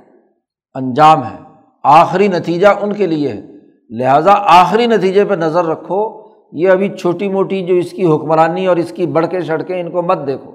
انجام 0.73 1.23
ہے۔ 1.23 1.43
آخری 1.83 2.27
نتیجہ 2.27 2.67
ان 2.81 2.93
کے 2.93 3.07
لیے 3.07 3.29
ہے۔ 3.29 3.41
لہٰذا 3.89 4.33
آخری 4.37 4.87
نتیجے 4.87 5.25
پہ 5.25 5.33
نظر 5.33 5.65
رکھو، 5.65 6.21
یہ 6.51 6.69
ابھی 6.69 6.89
چھوٹی 6.89 7.29
موٹی 7.29 7.65
جو 7.65 7.75
اس 7.75 7.91
کی 7.91 8.05
حکمرانی 8.05 8.67
اور 8.67 8.77
اس 8.77 8.91
کی 8.91 9.05
بڑکیں 9.05 9.39
سڑکیں 9.39 9.81
ان 9.81 9.91
کو 9.91 10.01
مت 10.01 10.17
دیکھو۔ 10.27 10.51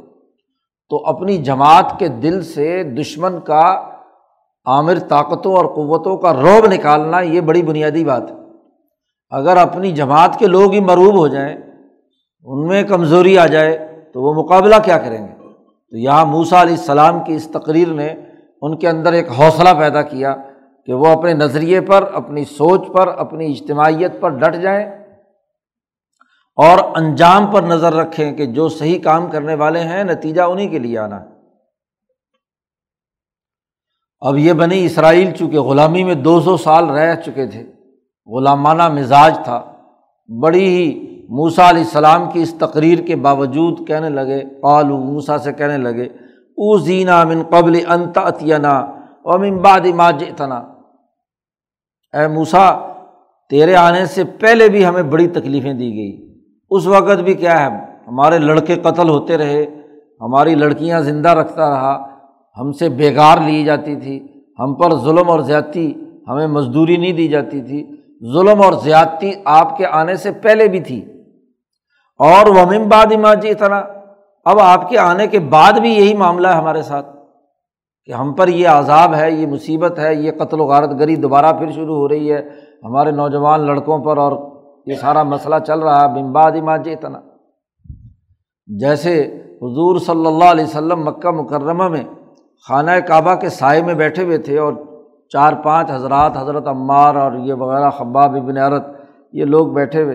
تو 0.89 1.07
اپنی 1.07 1.37
جماعت 1.37 1.99
کے 1.99 2.09
دل 2.09 2.43
سے 2.43 2.83
دشمن 2.83 3.41
کا، 3.41 3.89
عامر 4.67 4.99
طاقتوں 4.99 5.57
اور 5.57 5.65
قوتوں 5.65 6.17
کا 6.17 6.33
روب 6.33 6.67
نکالنا، 6.67 7.21
یہ 7.21 7.41
بڑی 7.41 7.63
بنیادی 7.63 8.05
بات 8.05 8.31
ہے۔ 8.31 8.40
اگر 9.31 9.57
اپنی 9.57 9.93
جماعت 9.93 10.39
کے 10.39 10.47
لوگ 10.47 10.73
ہی 10.73 10.81
مروب 10.81 11.19
ہو 11.19 11.29
جائیں، 11.29 11.57
ان 12.43 12.67
میں 12.67 12.83
کمزوری 12.83 13.39
آ 13.39 13.47
جائے، 13.47 14.03
تو 14.13 14.23
وہ 14.23 14.43
مقابلہ 14.43 14.75
کیا 14.85 14.99
کریں 14.99 15.29
گے؟ 15.29 15.33
تو 15.91 15.97
یہاں 15.97 16.27
موسا 16.27 16.63
علیہ 16.63 16.77
السلام 16.77 17.25
کی 17.25 17.35
اس 17.35 17.49
تقریر 17.53 17.89
نے 17.89 18.15
ان 18.63 18.79
کے 18.79 18.89
اندر 18.89 19.13
ایک 19.13 19.29
حوصلہ 19.31 19.69
پیدا 19.79 20.03
کیا 20.03 20.37
کہ 20.87 20.93
وہ 20.93 21.07
اپنے 21.07 21.35
نظریے 21.35 21.81
پر، 21.81 22.03
اپنی 22.15 22.45
سوچ 22.45 22.81
پر، 22.93 23.09
اپنی 23.09 23.53
اجتماعیت 23.53 24.21
پر 24.21 24.29
ڈٹ 24.29 24.57
جائیں 24.57 24.87
اور 26.57 26.79
انجام 26.97 27.47
پر 27.47 27.63
نظر 27.63 27.93
رکھیں 27.93 28.33
کہ 28.33 28.47
جو 28.47 28.69
صحیح 28.69 29.03
کام 29.03 29.31
کرنے 29.31 29.55
والے 29.55 29.81
ہیں، 29.81 30.05
نتیجہ 30.05 30.43
انہیں 30.43 30.69
کے 30.69 30.79
لیے 30.79 30.99
آنا۔ 30.99 31.21
ہے 31.21 31.27
اب 34.21 34.39
یہ 34.39 34.53
بنی 34.53 34.85
اسرائیل 34.85 35.31
چونکہ 35.31 35.61
غلامی 35.61 36.05
میں 36.05 36.15
دو 36.15 36.41
سو 36.41 36.57
سال 36.57 36.91
رہ 36.91 37.15
چکے 37.15 37.47
تھے 37.47 37.80
غلامانہ 38.27 38.89
مزاج 38.89 39.39
تھا۔ 39.45 39.63
بڑی 40.43 40.69
ہی 40.69 41.07
موسا 41.29 41.71
علیہ 41.71 41.83
السلام 41.83 42.31
کی 42.31 42.43
اس 42.43 42.55
تقریر 42.55 42.99
کے 42.99 43.17
باوجود 43.17 43.87
کہنے 43.87 44.09
لگے 44.09 44.45
قالو 44.63 44.99
موسا 44.99 45.39
سے 45.39 45.53
کہنے 45.53 45.79
لگے 45.79 46.05
او 46.05 46.79
زینا 46.79 47.25
من 47.25 47.43
قبل 47.51 47.79
انت 47.89 48.19
عطینہ 48.19 48.93
امن 49.25 49.57
باد 49.57 49.87
ماجنا 49.95 50.55
اے 52.15 52.29
موسا 52.29 52.93
تیرے 53.51 53.75
آنے 53.75 54.07
سے 54.07 54.25
پہلے 54.25 54.69
بھی 54.69 54.87
ہمیں 54.87 55.03
بڑی 55.03 55.27
تکلیفیں 55.27 55.75
دی 55.75 55.95
گئی۔ 55.95 56.43
اس 56.71 56.87
وقت 56.87 57.21
بھی 57.21 57.35
کیا 57.35 57.61
ہے، 57.61 57.79
ہمارے 58.07 58.39
لڑکے 58.39 58.75
قتل 58.75 59.09
ہوتے 59.09 59.39
رہے، 59.39 59.67
ہماری 60.21 60.55
لڑکیاں 60.55 61.01
زندہ 61.01 61.29
رکھتا 61.29 61.71
رہا، 61.71 62.09
ہم 62.59 62.73
سے 62.73 62.89
بےگار 62.89 63.39
لی 63.39 63.65
جاتی 63.65 63.97
تھی، 63.97 64.27
ہم 64.59 64.75
پر 64.75 64.95
ظلم 64.95 65.31
اور 65.31 65.41
زیادتی 65.41 65.93
ہمیں 66.29 66.47
مزدوری 66.47 66.97
نہیں 66.97 67.13
دی 67.13 67.29
جاتی 67.29 67.61
تھی۔ 67.61 68.00
ظلم 68.33 68.63
اور 68.63 68.73
زیادتی 68.73 69.33
آپ 69.45 69.77
کے 69.77 69.87
آنے 69.87 70.17
سے 70.17 70.33
پہلے 70.33 70.69
بھی 70.69 70.81
تھی۔ 70.81 71.01
اور 72.19 72.47
ومم 72.47 72.89
باد 72.89 73.13
ماجی 73.13 73.51
اتنا 73.51 73.83
اب 74.45 74.59
آپ 74.59 74.89
کے 74.89 74.99
آنے 74.99 75.27
کے 75.27 75.39
بعد 75.39 75.73
بھی 75.73 75.91
یہی 75.93 76.15
معاملہ 76.15 76.49
ہے 76.49 76.53
ہمارے 76.53 76.83
ساتھ 76.83 77.07
کہ 78.05 78.13
ہم 78.13 78.35
پر 78.35 78.49
یہ 78.49 78.69
عذاب 78.69 79.15
ہے، 79.15 79.31
یہ 79.31 79.47
مصیبت 79.47 79.99
ہے، 79.99 80.15
یہ 80.15 80.33
قتل 80.33 80.61
و 80.61 80.65
غارت 80.65 80.91
گری 80.99 81.17
دوبارہ 81.17 81.53
پھر 81.53 81.71
شروع 81.71 81.97
ہو 81.97 82.09
رہی 82.09 82.33
ہے 82.33 82.39
ہمارے 82.85 83.11
نوجوان 83.11 83.61
لڑکوں 83.61 83.99
پر 83.99 84.17
اور 84.17 84.33
یہ 84.87 84.95
سارا 84.95 85.23
مسئلہ 85.23 85.55
چل 85.67 85.81
رہا 85.81 86.01
ہے۔ 86.01 86.09
بمباد 86.09 86.53
ماجی 86.53 86.93
اتنا 86.93 87.21
جیسے 88.67 89.21
حضور 89.63 89.99
صلی 89.99 90.27
اللہ 90.27 90.45
علیہ 90.45 90.65
وسلم 90.65 91.05
مکہ 91.05 91.31
مکرمہ 91.31 91.89
میں 91.89 92.03
خانہ 92.69 92.91
کعبہ 92.91 93.35
کے 93.35 93.49
سائے 93.49 93.83
میں 93.83 93.95
بیٹھے 93.95 94.23
ہوئے 94.23 94.39
تھے 94.39 94.59
اور 94.59 94.73
چار 95.33 95.53
پانچ 95.53 95.91
حضرات، 95.91 96.33
حضرت 96.37 96.67
عمار 96.67 97.15
اور 97.15 97.33
یہ 97.33 97.55
وغیرہ، 97.55 97.91
خباب 97.91 98.37
ابن 98.37 98.57
عرت، 98.59 98.87
یہ 99.33 99.45
لوگ 99.45 99.67
بیٹھے 99.67 100.03
ہوئے 100.03 100.15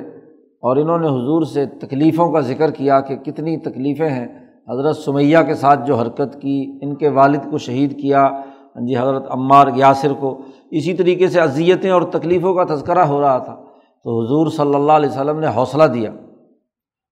اور 0.62 0.78
انہوں 0.78 1.00
نے 1.00 1.08
حضور 1.08 1.42
سے 1.44 1.66
تکلیفوں 1.66 2.32
کا 2.32 2.40
ذکر 2.40 2.72
کیا 2.72 3.02
کہ 3.02 3.16
کتنی 3.16 3.58
تکلیفیں 3.58 4.10
ہیں۔ 4.10 4.28
حضرت 4.70 4.98
سمیہ 4.98 5.38
کے 5.48 5.54
ساتھ 5.54 5.88
جو 5.88 5.96
حرکت 5.96 6.42
کی، 6.42 6.80
ان 6.82 6.96
کے 6.96 7.10
والد 7.10 7.38
کو 7.52 7.58
شہید 7.58 8.02
کیا 8.02 8.28
ہاں 8.76 8.86
جی 8.88 8.98
حضرت 8.98 9.26
عمار 9.30 9.68
یاسر 9.76 10.14
کو۔ 10.14 10.42
اسی 10.72 10.94
طریقے 10.94 11.28
سے 11.28 11.42
اذیتیں 11.42 11.92
اور 11.92 12.02
تکلیفوں 12.02 12.54
کا 12.54 12.76
تذکرہ 12.76 13.00
ہو 13.00 13.22
رہا 13.22 13.38
تھا۔ 13.38 13.56
تو 14.04 14.26
حضور 14.26 14.48
صلی 14.48 14.76
اللہ 14.76 14.92
علیہ 14.92 15.10
وسلم 15.10 15.40
نے 15.40 15.48
حوصلہ 15.48 15.84
دیا 15.84 16.12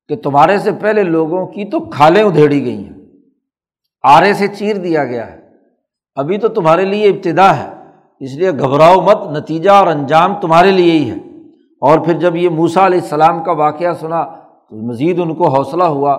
کہ 0.07 0.15
تمہارے 0.15 0.57
سے 0.57 0.71
پہلے 0.71 1.03
لوگوں 1.03 1.47
کی 1.47 1.65
تو 1.65 1.79
کھالیں 1.79 2.23
ادھیڑی 2.23 2.65
گئی 2.65 2.83
ہیں، 2.85 3.05
آرے 4.03 4.33
سے 4.33 4.47
چیر 4.47 4.75
دیا 4.75 5.05
گیا 5.05 5.31
ہے۔ 5.31 5.39
ابھی 6.15 6.37
تو 6.37 6.47
تمہارے 6.47 6.85
لیے 6.85 7.09
ابتدا 7.09 7.57
ہے۔ 7.57 7.82
اس 8.19 8.37
لیے 8.37 8.51
گھبراؤ 8.51 9.01
مت، 9.01 9.37
نتیجہ 9.37 9.69
اور 9.69 9.87
انجام 9.87 10.33
تمہارے 10.41 10.71
لیے 10.71 10.91
ہی 10.91 11.09
ہے۔ 11.09 11.15
اور 11.81 11.99
پھر 11.99 12.13
جب 12.13 12.35
یہ 12.35 12.49
موسا 12.49 12.85
علیہ 12.85 12.99
السلام 12.99 13.43
کا 13.43 13.51
واقعہ 13.51 13.93
سنا 13.93 14.23
تو 14.69 14.87
مزید 14.87 15.19
ان 15.19 15.35
کو 15.35 15.47
حوصلہ 15.47 15.83
ہوا۔ 15.83 16.17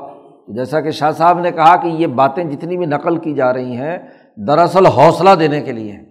جیسا 0.48 0.80
کہ 0.80 0.90
شاہ 0.90 1.10
صاحب 1.10 1.40
نے 1.40 1.50
کہا 1.50 1.76
کہ 1.76 1.88
یہ 1.88 2.06
باتیں 2.06 2.44
جتنی 2.44 2.76
بھی 2.76 2.86
نقل 2.86 3.16
کی 3.16 3.34
جا 3.34 3.52
رہی 3.52 3.76
ہیں، 3.76 3.98
دراصل 4.46 4.86
حوصلہ 4.86 5.30
دینے 5.40 5.60
کے 5.60 5.72
لیے 5.72 5.92
ہیں۔ 5.92 6.04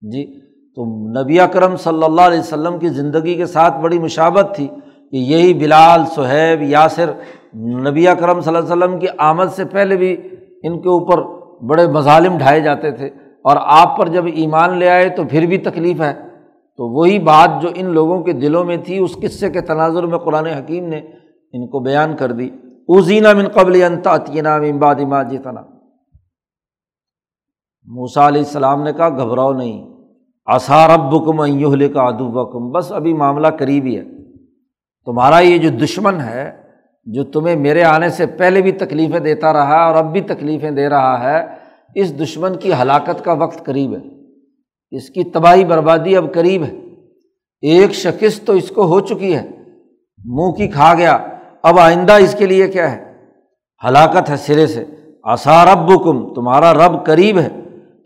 جی 0.00 0.40
تو 0.74 0.84
نبی 1.22 1.40
اکرم 1.40 1.76
صلی 1.76 2.04
اللہ 2.04 2.20
علیہ 2.20 2.38
وسلم 2.38 2.78
کی 2.78 2.88
زندگی 2.88 3.34
کے 3.34 3.46
ساتھ 3.46 3.78
بڑی 3.78 3.98
مشابت 3.98 4.56
تھی 4.56 4.66
کہ 5.10 5.16
یہی 5.16 5.54
بلال 5.54 6.04
صہیب 6.06 6.62
یاسر 6.62 7.10
نبی 7.56 8.08
اکرم 8.08 8.40
صلی 8.40 8.56
اللہ 8.56 8.72
علیہ 8.72 8.84
وسلم 8.84 8.98
کی 8.98 9.06
آمد 9.18 9.46
سے 9.56 9.64
پہلے 9.64 9.96
بھی 9.96 10.16
ان 10.62 10.80
کے 10.80 10.88
اوپر 10.88 11.22
بڑے 11.64 11.86
مظالم 11.86 12.38
ڈھائے 12.38 12.60
جاتے 12.60 12.90
تھے۔ 12.90 13.10
اور 13.46 13.56
آپ 13.60 13.96
پر 13.96 14.08
جب 14.08 14.24
ایمان 14.34 14.78
لے 14.78 14.88
آئے 14.88 15.08
تو 15.08 15.24
پھر 15.24 15.46
بھی 15.46 15.58
تکلیف 15.58 16.00
ہے۔ 16.00 16.14
تو 16.76 16.88
وہی 16.88 17.18
بات 17.18 17.62
جو 17.62 17.68
ان 17.74 17.86
لوگوں 17.86 18.22
کے 18.22 18.32
دلوں 18.32 18.64
میں 18.64 18.76
تھی، 18.76 18.98
اس 18.98 19.16
قصے 19.22 19.50
کے 19.50 19.60
تناظر 19.60 20.02
میں 20.02 20.18
قرآن 20.18 20.46
حکیم 20.46 20.88
نے 20.88 20.98
ان 21.52 21.68
کو 21.68 21.80
بیان 21.80 22.16
کر 22.16 22.32
دی۔ 22.32 22.50
ازینہ 22.88 23.32
من 23.32 23.48
قبل 23.48 23.82
انتعینہ 23.82 24.48
امباد 24.48 24.94
ما 24.94 25.22
جتنا 25.22 25.60
موسا 27.84 28.28
علیہ 28.28 28.40
السلام 28.40 28.82
نے 28.82 28.92
کہا، 28.92 29.08
گھبراؤ 29.08 29.52
نہیں۔ 29.52 29.88
آثار 30.46 30.90
اب 30.90 31.12
بکم 31.12 31.40
ایوہل 31.40 31.92
کا 31.92 32.02
ادو 32.02 32.28
بکم 32.28 32.70
بس 32.70 32.92
ابھی 32.92 33.14
معاملہ 33.14 33.46
قریب 33.58 33.84
ہی 33.84 33.98
ہے۔ 33.98 34.04
تمہارا 35.04 35.38
یہ 35.38 35.58
جو 35.58 35.68
دشمن 35.68 36.20
ہے، 36.20 36.52
جو 37.04 37.24
تمہیں 37.24 37.56
میرے 37.56 37.82
آنے 37.82 38.08
سے 38.08 38.26
پہلے 38.26 38.62
بھی 38.62 38.72
تکلیفیں 38.72 39.20
دیتا 39.20 39.52
رہا 39.52 39.86
اور 39.86 39.94
اب 39.94 40.12
بھی 40.12 40.20
تکلیفیں 40.20 40.70
دے 40.70 40.88
رہا 40.88 41.24
ہے 41.24 41.65
اس 41.96 42.22
دشمن 42.22 42.58
کی 42.58 42.72
ہلاکت 42.72 43.24
کا 43.24 43.32
وقت 43.32 43.64
قریب 43.64 43.92
ہے۔ 43.92 44.02
اس 44.96 45.08
کی 45.08 45.24
تباہی 45.24 45.64
بربادی 45.64 46.16
اب 46.16 46.34
قریب 46.34 46.64
ہے۔ 46.64 46.76
ایک 47.60 47.92
شکست 47.92 48.46
تو 48.46 48.52
اس 48.52 48.68
کو 48.68 48.86
ہو 48.86 49.00
چکی 49.00 49.36
ہے۔ 49.36 49.50
منہ 50.24 50.52
کی 50.52 50.68
کھا 50.68 50.94
گیا۔ 50.94 51.26
اب 51.62 51.78
آئندہ 51.78 52.12
اس 52.12 52.34
کے 52.38 52.46
لیے 52.46 52.68
کیا 52.68 52.92
ہے؟ 52.92 53.26
ہلاکت 53.88 54.30
ہے 54.30 54.36
سرے 54.36 54.66
سے۔ 54.66 54.84
آثار 55.22 55.66
رب 55.66 56.04
کم 56.04 56.34
تمہارا 56.34 56.74
رب 56.74 57.06
قریب 57.06 57.38
ہے۔ 57.38 57.48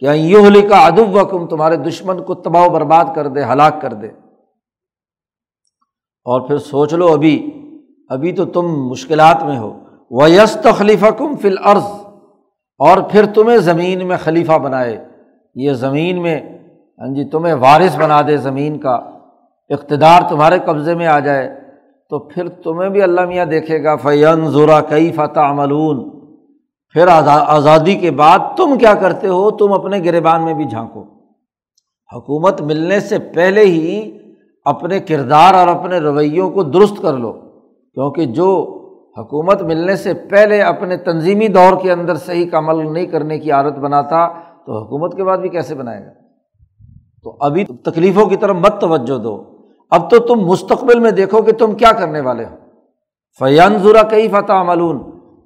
کیا 0.01 0.13
یوں 0.13 0.47
لکھا 0.47 0.69
کا 0.69 0.87
ادب 0.87 1.31
کم 1.31 1.47
تمہارے 1.47 1.77
دشمن 1.77 2.23
کو 2.23 2.35
تباہ 2.35 2.67
و 2.67 2.71
برباد 2.71 3.05
کر 3.15 3.27
دے، 3.27 3.45
ہلاک 3.45 3.81
کر 3.81 3.93
دے۔ 3.93 4.07
اور 6.25 6.41
پھر 6.41 6.59
سوچ 6.59 6.95
لو 6.95 7.09
ابھی۔ 7.09 7.51
ابھی 8.09 8.33
تو 8.33 8.45
تم 8.45 8.89
مشکلات 8.89 9.43
میں 9.43 9.59
ہو۔ 9.59 9.81
ویست 10.11 10.67
خلیفہ 10.79 11.07
کم 11.07 11.37
فل 11.37 11.55
عرض 11.65 12.00
اور 12.81 12.99
پھر 12.99 13.27
تمہیں 13.27 13.59
زمین 13.59 14.07
میں 14.07 14.17
خلیفہ 14.25 14.53
بنائے۔ 14.53 15.05
یہ 15.55 15.73
زمین 15.73 16.23
میں 16.23 16.41
ہاں 16.99 17.15
جی 17.15 17.25
تمہیں 17.25 17.55
وارث 17.55 17.97
بنا 17.97 18.23
دے 18.23 18.37
زمین 18.37 18.79
کا۔ 18.79 18.95
اقتدار 19.69 20.23
تمہارے 20.29 20.59
قبضے 20.65 20.95
میں 20.95 21.07
آ 21.07 21.19
جائے۔ 21.19 21.61
تو 22.11 22.19
پھر 22.19 22.49
تمہیں 22.49 22.91
بھی 22.91 23.03
اللہ 23.03 23.21
میاں 23.21 23.45
دیکھے 23.45 23.85
گا۔ 23.85 23.97
فین 23.97 24.51
ذرا 24.51 24.81
کئی 24.81 25.13
فتح 25.13 25.53
ملون 25.53 26.21
پھر 26.93 27.07
آزادی 27.47 27.95
کے 27.95 28.11
بعد 28.11 28.39
تم 28.57 28.79
کیا 28.79 28.95
کرتے 28.95 29.29
ہو؟ 29.29 29.51
تم 29.51 29.73
اپنے 29.73 29.99
گربان 30.05 30.45
میں 30.45 30.55
بھی 30.55 30.65
جھانکو۔ 30.65 31.05
حکومت 32.17 32.63
ملنے 32.63 33.01
سے 33.01 33.19
پہلے 33.19 33.61
ہی 33.61 34.19
اپنے 34.65 35.01
کردار 35.01 35.55
اور 35.55 35.69
اپنے 35.69 35.99
رویوں 35.99 36.51
کو 36.51 36.63
درست 36.63 37.03
کر 37.03 37.13
لو۔ 37.13 37.33
کیونکہ 37.95 38.25
جو 38.25 38.77
حکومت 39.21 39.63
ملنے 39.63 39.97
سے 39.97 40.15
پہلے 40.15 40.63
اپنے 40.63 40.97
تنظیمی 40.97 41.49
دور 41.49 41.81
کے 41.83 41.93
اندر 41.93 42.15
صحیح 42.15 42.51
کا 42.51 42.59
عمل 42.59 42.93
نہیں 42.93 43.07
کرنے 43.07 43.39
کی 43.39 43.53
عادت 43.53 43.79
بناتا 43.79 44.29
تو 44.67 44.85
حکومت 44.85 45.17
کے 45.17 45.25
بعد 45.25 45.39
بھی 45.39 45.49
کیسے 45.49 45.75
بنائے 45.75 46.07
گا؟ 46.07 46.11
تو 47.23 47.37
ابھی 47.41 47.65
تکلیفوں 47.65 48.27
کی 48.27 48.37
طرف 48.37 48.57
مت 48.57 48.81
توجہ 48.81 49.19
دو۔ 49.19 49.45
اب 49.91 50.11
تو 50.11 50.19
تم 50.19 50.41
مستقبل 50.41 51.01
میں 51.01 51.11
دیکھو 51.11 51.43
کہ 51.43 51.53
تم 51.53 51.75
کیا 51.75 51.93
کرنے 51.93 52.21
والے 52.21 52.45
ہو۔ 52.45 52.57
فیان 53.39 53.79
ذرا 53.79 54.03
کئی 54.03 54.29
فتح 54.29 54.63
ملون 54.63 54.99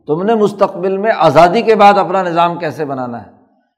تم 0.06 0.22
نے 0.22 0.34
مستقبل 0.34 0.96
میں 0.96 1.10
آزادی 1.18 1.62
کے 1.62 1.74
بعد 1.74 1.98
اپنا 1.98 2.22
نظام 2.22 2.58
کیسے 2.58 2.84
بنانا 2.84 3.22
ہے؟ 3.22 3.30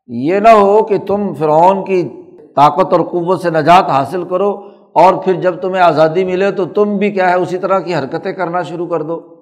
یہ 0.06 0.38
نہ 0.38 0.48
ہو 0.48 0.82
کہ 0.82 0.98
تم 0.98 1.34
فرعون 1.34 1.84
کی 1.84 2.08
طاقت 2.56 2.92
اور 2.92 3.00
قوت 3.00 3.40
سے 3.40 3.50
نجات 3.50 3.90
حاصل 3.90 4.24
کرو 4.24 4.50
اور 4.92 5.14
پھر 5.14 5.32
جب 5.32 5.60
تمہیں 5.60 5.82
آزادی 5.82 6.24
ملے 6.24 6.50
تو 6.50 6.64
تم 6.64 6.96
بھی 6.96 7.10
کیا 7.10 7.30
ہے، 7.30 7.34
اسی 7.34 7.58
طرح 7.58 7.78
کی 7.78 7.94
حرکتیں 7.94 8.32
کرنا 8.32 8.62
شروع 8.62 8.86
کر 8.86 9.02
دو۔ 9.02 9.35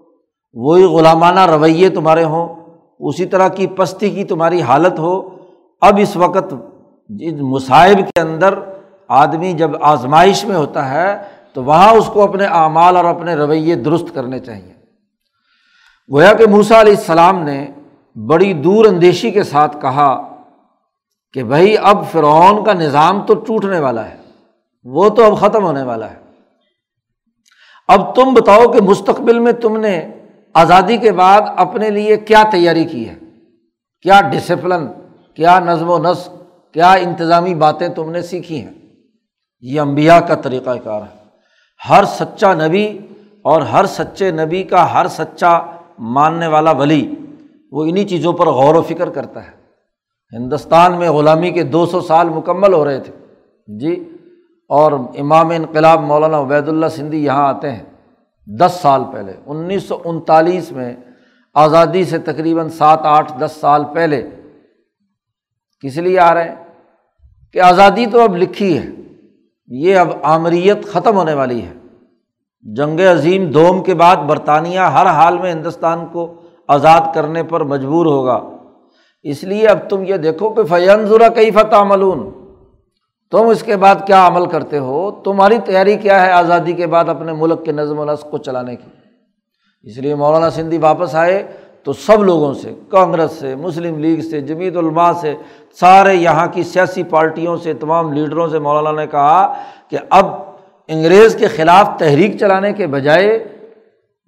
وہی 0.54 0.84
غلامانہ 0.84 1.46
رویے 1.46 1.88
تمہارے 1.88 2.24
ہوں، 2.24 2.54
اسی 2.98 3.26
طرح 3.26 3.48
کی 3.48 3.66
پستی 3.66 4.10
کی 4.10 4.24
تمہاری 4.24 4.62
حالت 4.62 4.98
ہو۔ 4.98 5.28
اب 5.80 5.98
اس 6.02 6.16
وقت 6.16 6.54
مصائب 7.40 7.98
کے 7.98 8.20
اندر 8.20 8.54
آدمی 9.08 9.52
جب 9.52 9.70
آزمائش 9.80 10.44
میں 10.44 10.56
ہوتا 10.56 10.90
ہے، 10.90 11.22
تو 11.52 11.64
وہاں 11.64 11.92
اس 11.92 12.10
کو 12.12 12.22
اپنے 12.22 12.46
اعمال 12.46 12.96
اور 12.96 13.04
اپنے 13.04 13.34
رویے 13.34 13.74
درست 13.74 14.14
کرنے 14.14 14.38
چاہیے۔ 14.38 14.72
گویا 16.12 16.32
کہ 16.32 16.46
موسا 16.46 16.80
علیہ 16.80 16.96
السلام 16.96 17.42
نے 17.42 17.66
بڑی 18.14 18.52
دور 18.52 18.84
اندیشی 18.84 19.30
کے 19.30 19.42
ساتھ 19.42 19.76
کہا 19.80 20.36
کہ 21.32 21.44
بھائی، 21.44 21.76
اب 21.82 22.04
فرعون 22.12 22.64
کا 22.64 22.72
نظام 22.72 23.22
تو 23.26 23.34
ٹوٹنے 23.34 23.78
والا 23.78 24.08
ہے، 24.08 24.16
وہ 24.84 25.08
تو 25.08 25.24
اب 25.24 25.40
ختم 25.40 25.64
ہونے 25.64 25.82
والا 25.82 26.10
ہے۔ 26.10 26.16
اب 27.88 28.14
تم 28.14 28.34
بتاؤ 28.34 28.68
کہ 28.72 28.82
مستقبل 28.82 29.38
میں 29.38 29.52
تم 29.52 29.76
نے 29.76 30.13
آزادی 30.54 30.96
کے 30.96 31.12
بعد 31.12 31.40
اپنے 31.56 31.90
لیے 31.90 32.16
کیا 32.16 32.42
تیاری 32.52 32.84
کی 32.84 33.08
ہے؟ 33.08 33.14
کیا 34.02 34.20
ڈسپلن 34.20 34.86
کیا 35.34 35.58
نظم 35.58 35.90
و 35.90 35.98
نسق، 35.98 36.28
کیا 36.72 36.92
انتظامی 36.92 37.54
باتیں 37.54 37.88
تم 37.88 38.10
نے 38.10 38.22
سیکھی 38.22 38.60
ہیں؟ 38.60 38.70
یہ 39.60 39.80
امبیا 39.80 40.20
کا 40.20 40.34
طریقۂ 40.34 40.70
کار 40.84 41.02
ہے۔ 41.02 41.24
ہر 41.90 42.04
سچا 42.04 42.54
نبی 42.54 42.98
اور 43.42 43.62
ہر 43.62 43.86
سچے 43.86 44.30
نبی 44.30 44.62
کا 44.62 44.92
ہر 44.92 45.06
سچا 45.08 45.58
ماننے 45.98 46.46
والا 46.46 46.70
ولی 46.70 47.14
وہ 47.72 47.84
انہیں 47.84 48.04
چیزوں 48.04 48.32
پر 48.32 48.46
غور 48.46 48.74
و 48.74 48.82
فکر 48.82 49.10
کرتا 49.10 49.44
ہے۔ 49.44 49.50
ہندوستان 50.36 50.98
میں 50.98 51.10
غلامی 51.10 51.50
کے 51.50 51.62
دو 51.62 51.86
سو 51.86 52.00
سال 52.00 52.28
مکمل 52.28 52.72
ہو 52.72 52.84
رہے 52.84 53.00
تھے۔ 53.00 53.12
جی 53.78 54.08
اور 54.68 54.92
امام 55.18 55.50
انقلاب 55.50 56.00
مولانا 56.00 56.40
عبید 56.40 56.68
اللہ 56.68 56.86
سندھی 56.86 57.24
یہاں 57.24 57.48
آتے 57.48 57.72
ہیں۔ 57.72 57.82
دس 58.46 58.78
سال 58.82 59.02
پہلے، 59.12 59.32
انیس 59.46 59.82
سو 59.82 59.98
انتالیس 60.04 60.72
میں 60.72 60.94
آزادی 61.54 62.04
سے 62.04 62.18
تقریباً 62.18 62.68
سات 62.68 63.00
آٹھ 63.02 63.32
دس 63.38 63.52
سال 63.60 63.84
پہلے 63.94 64.30
کس 65.80 65.96
لیے 65.96 66.18
آ 66.18 66.34
رہے 66.34 66.48
ہیں؟ 66.48 66.54
کہ 67.52 67.60
آزادی 67.60 68.06
تو 68.06 68.20
اب 68.20 68.36
لکھی 68.36 68.78
ہے، 68.78 68.86
یہ 69.66 69.98
ب 70.00 70.12
آمریت 70.22 70.84
ختم 70.84 71.16
ہونے 71.16 71.34
والی 71.34 71.62
ہے۔ 71.62 71.72
جنگ 72.62 73.00
عظیم 73.00 73.50
دوم 73.50 73.82
کے 73.82 73.94
بعد 73.94 74.16
برطانیہ 74.16 74.78
ہر 74.78 75.06
حال 75.06 75.38
میں 75.38 75.52
ہندوستان 75.52 76.06
کو 76.06 76.34
آزاد 76.68 77.00
کرنے 77.14 77.42
پر 77.42 77.60
مجبور 77.60 78.06
ہوگا۔ 78.06 78.40
اس 79.22 79.44
لیے 79.44 79.66
اب 79.66 79.78
تم 79.88 80.04
یہ 80.06 80.16
دیکھو 80.16 80.50
کہ 80.50 80.64
فینظرا 80.64 81.28
کئی 81.28 81.50
فتح 81.50 81.82
ملون 81.82 82.43
تم 83.34 83.48
اس 83.48 83.62
کے 83.62 83.76
بعد 83.76 83.94
کیا 84.06 84.26
عمل 84.26 84.46
کرتے 84.46 84.78
ہو؟ 84.78 85.10
تمہاری 85.10 85.58
تیاری 85.64 85.96
کیا 85.96 86.26
ہے 86.26 86.32
آزادی 86.32 86.72
کے 86.72 86.86
بعد 86.86 87.08
اپنے 87.08 87.32
ملک 87.32 87.64
کے 87.64 87.72
نظم 87.72 87.98
و 87.98 88.04
نسق 88.04 88.30
کو 88.30 88.38
چلانے 88.38 88.76
کی؟ 88.76 88.90
اس 89.82 89.98
لیے 89.98 90.14
مولانا 90.14 90.50
سندھی 90.50 90.78
واپس 90.78 91.14
آئے 91.14 91.46
تو 91.82 91.92
سب 91.92 92.22
لوگوں 92.22 92.54
سے، 92.54 92.74
کانگریس 92.88 93.32
سے، 93.32 93.54
مسلم 93.54 93.98
لیگ 93.98 94.20
سے 94.20 94.40
جمیت 94.40 94.76
علماء 94.76 95.12
سے، 95.12 95.34
سارے 95.80 96.14
یہاں 96.14 96.46
کی 96.46 96.62
سیاسی 96.62 97.02
پارٹیوں 97.02 97.56
سے، 97.56 97.74
تمام 97.74 98.12
لیڈروں 98.12 98.48
سے 98.48 98.58
مولانا 98.58 98.92
نے 98.92 99.06
کہا 99.06 99.54
کہ 99.90 99.98
اب 100.10 100.26
انگریز 100.88 101.36
کے 101.36 101.48
خلاف 101.48 101.98
تحریک 101.98 102.38
چلانے 102.40 102.72
کے 102.72 102.86
بجائے 102.86 103.44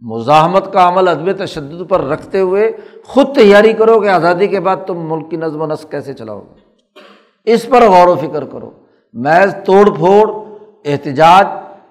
مزاحمت 0.00 0.72
کا 0.72 0.88
عمل 0.88 1.08
ادب 1.08 1.44
تشدد 1.44 1.88
پر 1.88 2.00
رکھتے 2.00 2.40
ہوئے 2.40 2.72
خود 3.04 3.34
تیاری 3.34 3.72
کرو 3.72 4.00
کہ 4.00 4.08
آزادی 4.08 4.46
کے 4.46 4.60
بعد 4.60 4.76
تم 4.86 5.12
ملک 5.12 5.30
کی 5.30 5.36
نظم 5.36 5.60
و 5.60 5.66
نسق 5.66 5.90
کیسے 5.90 6.14
چلاؤ 6.14 6.40
گے؟ 6.40 6.60
اس 7.52 7.68
پر 7.68 7.82
غور 7.82 8.08
و 8.08 8.14
فکر 8.14 8.44
کرو۔ 8.44 8.70
محض 9.18 9.54
توڑ 9.64 9.90
پھوڑ، 9.90 10.30
احتجاج، 10.84 11.46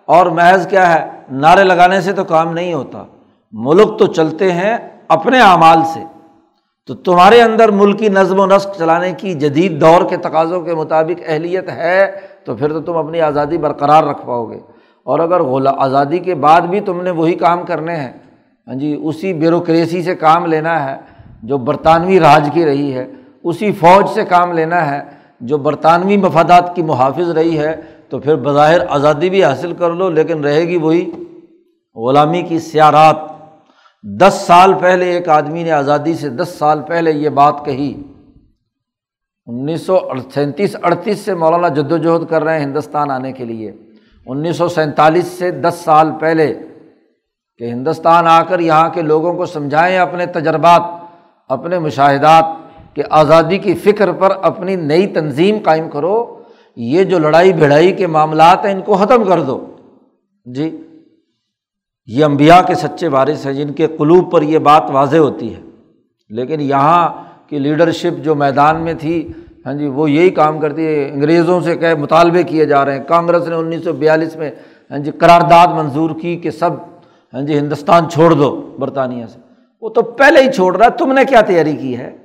اور 0.06 0.26
محض 0.26 0.68
کیا 0.68 0.96
ہے، 0.96 1.10
نعرے 1.32 1.64
لگانے 1.64 2.02
سے 2.02 2.14
تو 2.14 2.24
کام 2.24 2.54
نہیں 2.54 2.74
ہوتا۔ 2.74 3.04
ملک 3.52 4.00
تو 4.00 4.06
چلتے 4.06 4.52
ہیں 4.52 4.78
اپنے 5.08 5.42
اعمال 5.42 5.84
سے۔ 5.94 6.00
تو 6.86 6.96
تمہارے 6.96 7.42
اندر 7.42 7.72
ملکی 7.72 8.10
نظم 8.10 8.40
و 8.40 8.46
نسق 8.46 8.78
چلانے 8.78 9.12
کی 9.12 9.34
جدید 9.34 9.82
دور 9.82 10.02
کے 10.10 10.18
تقاضوں 10.18 10.62
کے 10.62 10.76
مطابق 10.76 11.22
اہلیت 11.28 11.70
ہے، 11.70 12.12
تو 12.44 12.56
پھر 12.56 12.70
تو 12.70 12.82
تم 12.82 12.98
اپنی 12.98 13.22
آزادی 13.22 13.58
برقرار 13.58 14.04
رکھ 14.04 14.26
پاؤ 14.26 14.46
گے۔ 14.46 14.60
اور 15.04 15.20
اگر 15.20 15.44
غلا 15.44 15.72
آزادی 15.78 16.20
کے 16.20 16.36
بعد 16.36 16.62
بھی 16.62 16.80
تم 16.80 17.02
نے 17.02 17.12
وہی 17.12 17.34
کام 17.34 17.66
کرنے 17.66 17.96
ہیں 17.96 18.14
ہاں 18.68 18.76
جی 18.76 19.00
اسی 19.04 19.34
بیوروکریسی 19.34 20.04
سے 20.04 20.16
کام 20.16 20.46
لینا 20.46 20.92
ہے 20.92 20.98
جو 21.44 21.58
برطانوی 21.58 22.20
راج 22.20 22.50
کی 22.54 22.66
رہی 22.66 22.94
ہے، 22.94 23.06
اسی 23.44 23.72
فوج 23.72 24.10
سے 24.10 24.26
کام 24.26 24.52
لینا 24.52 24.92
ہے 24.92 25.15
جو 25.40 25.58
برطانوی 25.58 26.18
مفادات 26.18 26.76
کی 26.76 26.82
محافظ 26.82 27.30
رہی 27.30 27.58
ہے، 27.58 27.76
تو 28.10 28.20
پھر 28.20 28.36
بظاہر 28.36 28.78
آزادی 28.90 29.30
بھی 29.30 29.44
حاصل 29.44 29.74
کر 29.74 29.92
لو، 29.92 30.10
لیکن 30.10 30.44
رہے 30.44 30.62
گی 30.62 30.78
وہی 30.78 31.12
غلامی 31.96 32.42
کی 32.42 32.60
سیارات۔ 32.60 33.16
دس 34.04 34.44
سال 34.48 34.74
پہلے 34.74 35.06
ایک 35.06 35.30
آدمی 35.30 35.64
نے 35.64 35.72
آزادی 35.72 36.14
سے 36.14 36.30
دس 36.30 36.56
سال 36.60 36.82
پہلے 36.88 37.12
یہ 37.12 37.30
بات 37.30 37.66
کہی۔ 37.66 38.04
انیس 39.46 39.82
سو 39.82 40.00
سینتیس، 40.34 40.76
اڑتیس 40.84 41.20
سے 41.20 41.34
مولانا 41.34 41.68
جد 41.68 41.92
وجہد 41.92 42.30
کر 42.30 42.44
رہے 42.44 42.60
ہیں 42.60 42.66
ہندوستان 42.66 43.12
آنے 43.12 43.32
کے 43.32 43.46
لیے۔ 43.46 43.72
انیس 44.26 44.56
سو 44.56 44.68
سینتالیس 44.68 45.28
سے 45.28 45.52
دس 45.52 45.82
سال 45.84 46.12
پہلے 46.20 46.54
کہ 47.58 47.64
ہندوستان 47.64 48.28
آ 48.28 48.44
کر 48.44 48.60
یہاں 48.60 48.90
کے 48.90 49.02
لوگوں 49.02 49.34
کو 49.34 49.46
سمجھائیں 49.46 49.98
اپنے 49.98 50.26
تجربات، 50.26 50.82
اپنے 51.50 51.80
مشاہدات۔ 51.80 52.65
کہ 52.96 53.04
آزادی 53.10 53.58
کی 53.58 53.74
فکر 53.74 54.12
پر 54.12 54.34
اپنی 54.42 54.76
نئی 54.76 55.08
تنظیم 55.08 55.58
قائم 55.64 55.90
کرو، 55.90 56.42
یہ 56.76 57.04
جو 57.04 57.20
لڑائی 57.20 57.54
بھڑائی 57.54 57.92
کے 57.92 58.08
معاملات 58.08 58.66
ہیں، 58.66 58.74
ان 58.74 58.82
کو 58.82 58.96
ختم 58.96 59.24
کر 59.24 59.42
دو۔ 59.42 59.66
جی 60.46 60.82
یہ 62.08 62.26
امبیا 62.26 62.62
کے 62.62 62.76
سچے 62.76 63.08
وارث 63.08 63.46
ہیں، 63.46 63.54
جن 63.54 63.74
کے 63.74 63.88
قلوب 63.88 64.32
پر 64.32 64.42
یہ 64.42 64.60
بات 64.60 64.84
واضح 64.90 65.18
ہوتی 65.18 65.56
ہے۔ 65.56 65.60
لیکن 66.30 66.62
یہاں 66.62 67.10
کی 67.48 67.60
لیڈرشپ 67.60 68.24
جو 68.24 68.36
میدان 68.36 68.82
میں 68.82 68.94
تھی 69.00 69.32
ہاں 69.66 69.74
جی 69.74 69.88
وہ 69.88 70.12
یہی 70.12 70.30
کام 70.30 70.60
کرتی 70.60 70.86
ہے۔ 70.86 71.10
انگریزوں 71.14 71.62
سے 71.62 71.76
کہ 71.76 71.96
مطالبے 71.96 72.44
کیے 72.44 72.66
جا 72.66 72.86
رہے 72.86 72.98
ہیں۔ 72.98 73.04
کانگریس 73.04 73.48
نے 73.48 73.56
انیس 73.56 73.84
سو 73.84 73.94
بیالیس 73.94 74.36
میں 74.36 74.52
ہاں 74.92 74.98
جی 74.98 75.12
قرارداد 75.12 75.68
منظور 75.68 76.10
کی 76.22 76.36
کہ 76.36 76.52
سب 76.52 76.70
ہاں 77.34 77.42
جی 77.42 77.60
ہندوستان 77.60 78.10
چھوڑ 78.10 78.32
دو 78.32 78.76
برطانیہ 78.80 79.26
سے۔ 79.26 79.40
وہ 79.82 79.90
تو 79.90 80.02
پہلے 80.02 80.42
ہی 80.42 80.52
چھوڑ 80.52 80.76
رہا 80.76 80.86
ہے۔ 80.86 80.92
تم 80.98 81.12
نے 81.12 81.26
کیا 81.26 81.42
تیاری 81.42 81.76
کی 81.76 81.98
ہے؟ 81.98 82.18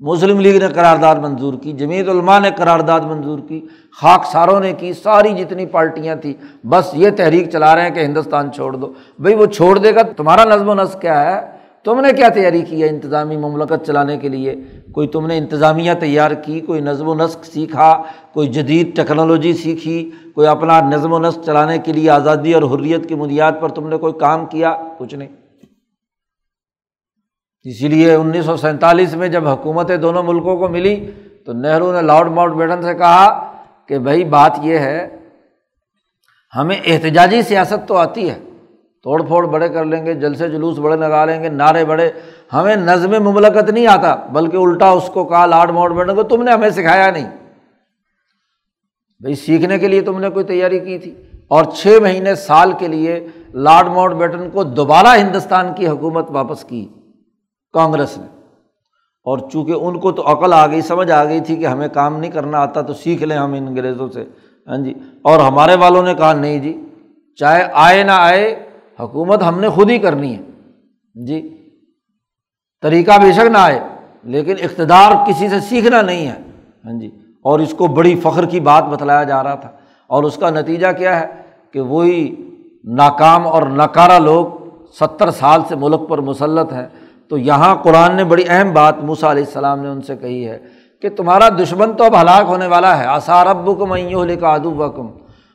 مسلم 0.00 0.40
لیگ 0.40 0.58
نے 0.58 0.68
قرارداد 0.68 1.16
منظور 1.16 1.54
کی 1.62 1.72
جمیعت 1.72 2.08
علماء 2.08 2.38
نے 2.38 2.50
قرارداد 2.56 3.00
منظور 3.00 3.38
کی، 3.48 3.66
خاک 4.00 4.26
ساروں 4.26 4.60
نے 4.60 4.72
کی، 4.72 4.92
ساری 4.92 5.32
جتنی 5.32 5.66
پارٹیاں 5.66 6.16
تھیں، 6.16 6.66
بس 6.66 6.90
یہ 6.92 7.10
تحریک 7.16 7.50
چلا 7.50 7.74
رہے 7.74 7.82
ہیں 7.82 7.90
کہ 7.90 8.00
ہندوستان 8.00 8.52
چھوڑ 8.52 8.76
دو۔ 8.76 8.92
بھائی 9.18 9.34
وہ 9.34 9.46
چھوڑ 9.46 9.78
دے 9.78 9.94
گا 9.94 10.02
تمہارا 10.02 10.44
نظم 10.44 10.68
و 10.68 10.74
نسق 10.74 11.00
کیا 11.00 11.22
ہے؟ 11.22 11.46
تم 11.84 12.00
نے 12.00 12.12
کیا 12.12 12.28
تیاری 12.28 12.62
کی 12.62 12.82
ہے 12.82 12.88
انتظامی 12.88 13.36
مملکت 13.36 13.86
چلانے 13.86 14.16
کے 14.16 14.28
لیے؟ 14.28 14.54
کوئی 14.92 15.08
تم 15.08 15.26
نے 15.26 15.38
انتظامیہ 15.38 15.92
تیار 16.00 16.30
کی، 16.30 16.60
کوئی 16.60 16.80
نظم 16.80 17.08
و 17.08 17.14
نسق 17.14 17.44
سیکھا، 17.44 18.02
کوئی 18.32 18.48
جدید 18.48 18.96
ٹیکنالوجی 18.96 19.52
سیکھی، 19.52 20.10
کوئی 20.34 20.46
اپنا 20.46 20.80
نظم 20.80 21.12
و 21.12 21.18
نسق 21.18 21.38
چلانے 21.46 21.78
کے 21.78 21.92
لیے 21.92 22.10
آزادی 22.10 22.54
اور 22.54 22.62
حریت 22.62 23.08
کی 23.08 23.14
بنیاد 23.14 23.52
پر 23.60 23.68
تم 23.68 23.88
نے 23.88 23.96
کوئی 23.96 24.12
کام 24.12 24.46
کیا؟ 24.46 24.76
کچھ 24.98 25.14
نہیں۔ 25.14 25.28
اسی 27.64 27.88
لیے 27.88 28.14
انیس 28.14 28.44
سو 28.44 28.56
سینتالیس 28.56 29.14
میں 29.14 29.28
جب 29.28 29.48
حکومتیں 29.48 29.96
دونوں 29.96 30.22
ملکوں 30.22 30.56
کو 30.56 30.68
ملی 30.68 31.10
تو 31.46 31.52
نہرو 31.52 31.92
نے 31.92 32.02
لارڈ 32.02 32.28
ماؤنٹ 32.28 32.54
بیٹن 32.54 32.82
سے 32.82 32.94
کہا 32.94 33.52
کہ 33.86 33.98
بھائی 33.98 34.24
بات 34.24 34.58
یہ 34.62 34.78
ہے، 34.78 35.16
ہمیں 36.56 36.76
احتجاجی 36.86 37.42
سیاست 37.42 37.88
تو 37.88 37.96
آتی 37.96 38.30
ہے، 38.30 38.38
توڑ 39.02 39.22
پھوڑ 39.22 39.46
بڑے 39.46 39.68
کر 39.68 39.84
لیں 39.84 40.06
گے، 40.06 40.14
جلسے 40.14 40.48
جلوس 40.48 40.78
بڑے 40.78 40.96
لگا 40.96 41.24
لیں 41.24 41.42
گے، 41.42 41.48
نعرے 41.48 41.84
بڑے۔ 41.84 42.10
ہمیں 42.52 42.76
نظم 42.76 43.10
مملکت 43.10 43.70
نہیں 43.70 43.86
آتا، 43.86 44.14
بلکہ 44.14 44.56
الٹا 44.56 44.90
اس 44.90 45.10
کو 45.14 45.24
کہا، 45.24 45.46
لارڈ 45.46 45.70
ماؤنٹ 45.70 45.94
بیٹن 45.94 46.14
کو 46.14 46.22
تم 46.22 46.42
نے 46.42 46.52
ہمیں 46.52 46.70
سکھایا 46.70 47.10
نہیں۔ 47.10 47.30
بھائی 49.20 49.34
سیکھنے 49.34 49.78
کے 49.78 49.88
لیے 49.88 50.00
تم 50.00 50.20
نے 50.20 50.28
کوئی 50.28 50.44
تیاری 50.44 50.78
کی 50.78 50.98
تھی۔ 50.98 51.14
اور 51.48 51.64
چھ 51.64 51.86
مہینے 52.02 52.34
سال 52.34 52.72
کے 52.78 52.88
لیے 52.88 53.26
لارڈ 53.54 53.86
ماؤنٹ 53.86 54.14
بیٹن 54.14 54.50
کو 54.50 54.64
دوبارہ 54.64 55.06
ہندوستان 55.06 55.66
کی 55.76 55.88
حکومت 55.88 56.26
واپس 56.28 56.64
کی۔ 56.64 56.88
کانگریس 57.74 58.18
نے۔ 58.18 58.26
اور 59.24 59.38
چونکہ 59.52 59.72
ان 59.72 60.00
کو 60.00 60.12
تو 60.12 60.32
عقل 60.32 60.52
آ 60.52 60.66
گئی، 60.66 60.80
سمجھ 60.80 61.10
آ 61.10 61.24
گئی 61.24 61.40
تھی 61.40 61.56
کہ 61.56 61.66
ہمیں 61.66 61.88
کام 61.88 62.18
نہیں 62.18 62.30
کرنا 62.30 62.58
آتا 62.58 62.80
تو 62.80 62.94
سیکھ 62.94 63.22
لیں 63.22 63.36
ہم 63.36 63.52
انگریزوں 63.52 64.08
سے۔ 64.08 64.24
ہاں 64.68 64.76
جی۔ 64.76 64.94
اور 65.22 65.38
ہمارے 65.38 65.74
والوں 65.74 66.02
نے 66.02 66.14
کہا، 66.14 66.32
نہیں 66.32 66.58
جی 66.58 66.84
چاہے 67.36 67.64
آئے 67.72 68.02
نہ 68.02 68.10
آئے، 68.10 68.68
حکومت 69.00 69.42
ہم 69.42 69.60
نے 69.60 69.68
خود 69.68 69.90
ہی 69.90 69.98
کرنی 69.98 70.36
ہے۔ 70.36 70.42
جی۔ 71.26 71.68
طریقہ 72.82 73.12
بے 73.22 73.32
شک 73.32 73.46
نہ 73.46 73.58
آئے، 73.58 73.80
لیکن 74.24 74.54
اقتدار 74.62 75.12
کسی 75.26 75.48
سے 75.48 75.60
سیکھنا 75.60 76.02
نہیں 76.02 76.26
ہے۔ 76.26 76.40
ہاں 76.84 77.00
جی۔ 77.00 77.10
اور 77.42 77.58
اس 77.58 77.74
کو 77.78 77.86
بڑی 77.86 78.20
فخر 78.22 78.46
کی 78.46 78.60
بات 78.60 78.84
بتلایا 78.84 79.22
جا 79.22 79.42
رہا 79.42 79.54
تھا۔ 79.54 79.70
اور 80.06 80.22
اس 80.22 80.36
کا 80.36 80.50
نتیجہ 80.50 80.86
کیا 80.98 81.20
ہے 81.20 81.26
کہ 81.70 81.80
وہی 81.80 82.34
ناکام 82.84 83.46
اور 83.46 83.62
ناکارہ 83.62 84.18
لوگ 84.18 84.46
ستر 85.00 85.30
سال 85.30 85.60
سے 85.68 85.76
ملک 85.76 86.08
پر 86.08 86.18
مسلط 86.18 86.72
ہیں۔ 86.72 86.88
تو 87.30 87.38
یہاں 87.38 87.74
قرآن 87.74 88.16
نے 88.16 88.24
بڑی 88.24 88.44
اہم 88.48 88.72
بات 88.72 88.98
موسا 88.98 89.30
علیہ 89.30 89.44
السلام 89.44 89.80
نے 89.80 89.88
ان 89.88 90.02
سے 90.02 90.16
کہی 90.16 90.48
ہے 90.48 90.58
کہ 91.02 91.08
تمہارا 91.08 91.48
دشمن 91.48 91.92
تو 91.92 92.04
اب 92.04 92.20
ہلاک 92.20 92.44
ہونے 92.48 92.66
والا 92.66 92.98
ہے۔ 92.98 93.04
آثار 93.04 93.46
ابو 93.46 93.74
کم 93.74 93.94
لے 93.94 94.36
کا 94.36 94.48
ادو 94.48 94.70
بکم 94.70 95.06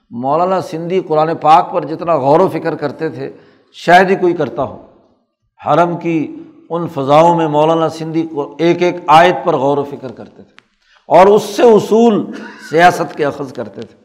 مولانا 0.10 0.62
سندھی 0.62 1.00
قرآن 1.00 1.36
پاک 1.42 1.72
پر 1.72 1.86
جتنا 1.86 2.16
غور 2.16 2.40
و 2.40 2.48
فکر 2.48 2.76
کرتے 2.76 3.10
تھے، 3.10 3.32
شاید 3.74 4.10
ہی 4.10 4.16
کوئی 4.16 4.34
کرتا 4.34 4.64
ہو۔ 4.64 4.86
حرم 5.66 5.98
کی 5.98 6.36
ان 6.70 6.88
فضاؤں 6.88 7.36
میں 7.36 7.48
مولانا 7.48 7.90
سندھی 7.90 8.24
کو 8.24 8.56
ایک 8.60 8.82
ایک 8.82 8.96
آیت 9.08 9.36
پر 9.44 9.56
غور 9.56 9.78
و 9.78 9.84
فکر 9.84 10.12
کرتے 10.12 10.44
تھے 10.44 10.54
اور 11.08 11.28
اس 11.28 11.44
سے 11.44 11.64
اصول 11.64 12.32
سیاست 12.70 13.16
کے 13.16 13.26
اخذ 13.26 13.54
کرتے 13.54 13.82
تھے۔ 13.82 13.96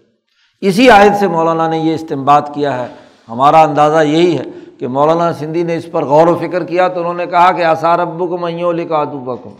اسی 0.60 0.90
آیت 0.90 1.12
سے 1.20 1.28
مولانا 1.28 1.68
نے 1.68 1.78
یہ 1.78 1.94
استعمال 1.94 2.42
کیا 2.54 2.82
ہے۔ 2.82 2.86
ہمارا 3.28 3.62
اندازہ 3.62 4.02
یہی 4.02 4.38
ہے 4.38 4.44
کہ 4.78 4.88
مولانا 4.88 5.32
سندھی 5.32 5.62
نے 5.62 5.76
اس 5.76 5.90
پر 5.92 6.04
غور 6.04 6.26
و 6.26 6.38
فکر 6.38 6.64
کیا 6.64 6.88
تو 6.88 7.00
انہوں 7.00 7.14
نے 7.14 7.26
کہا 7.26 7.52
کہ 7.52 7.64
آثار 7.64 7.98
ابو 7.98 8.26
کو 8.26 8.38
میوں 8.38 8.72
لکھا 8.72 8.96
ادوبا 8.96 9.34
کو 9.34 9.50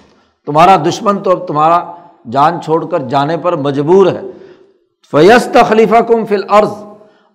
تمہارا 0.46 0.76
دشمن 0.76 1.18
تو 1.18 1.30
اب 1.30 1.46
تمہارا 1.46 1.92
جان 2.30 2.60
چھوڑ 2.60 2.86
کر 2.86 2.98
جانے 2.98 3.36
پر 3.36 3.56
مجبور 3.56 4.06
ہے۔ 4.06 4.20
فیص 5.10 5.46
تخلیفہ 5.46 5.96
کم 5.96 6.24
فل 6.24 6.40
عرض 6.48 6.70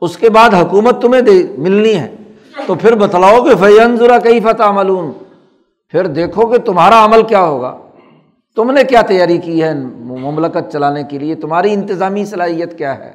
اس 0.01 0.17
کے 0.17 0.29
بعد 0.29 0.49
حکومت 0.53 1.01
تمہیں 1.01 1.21
دے 1.21 1.43
ملنی 1.57 1.95
ہے۔ 1.95 2.15
تو 2.67 2.75
پھر 2.75 2.95
بتلاؤ 2.95 3.43
کہ 3.43 3.55
فینظرا 3.55 4.17
کئی 4.19 4.39
فتح 4.39 4.71
ملون 4.71 5.11
پھر 5.89 6.07
دیکھو 6.07 6.47
کہ 6.47 6.57
تمہارا 6.57 7.05
عمل 7.05 7.23
کیا 7.23 7.41
ہوگا۔ 7.41 7.77
تم 8.55 8.71
نے 8.71 8.83
کیا 8.83 9.01
تیاری 9.01 9.37
کی 9.37 9.63
ہے 9.63 9.73
مملکت 9.99 10.71
چلانے 10.71 11.03
کے 11.03 11.19
لیے؟ 11.19 11.35
تمہاری 11.35 11.73
انتظامی 11.73 12.25
صلاحیت 12.25 12.77
کیا 12.77 12.97
ہے؟ 12.97 13.11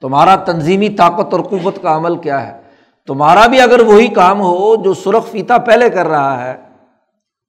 تمہارا 0.00 0.36
تنظیمی 0.36 0.88
طاقت 0.88 1.34
اور 1.34 1.40
قوت 1.40 1.82
کا 1.82 1.96
عمل 1.96 2.16
کیا 2.16 2.46
ہے؟ 2.46 2.67
تمہارا 3.08 3.46
بھی 3.46 3.60
اگر 3.60 3.80
وہی 3.80 4.08
کام 4.08 4.40
ہو 4.40 4.76
جو 4.76 4.94
سرخ 4.94 5.26
فیتا 5.26 5.58
پہلے 5.58 5.90
کر 5.90 6.08
رہا 6.08 6.48
ہے، 6.48 6.56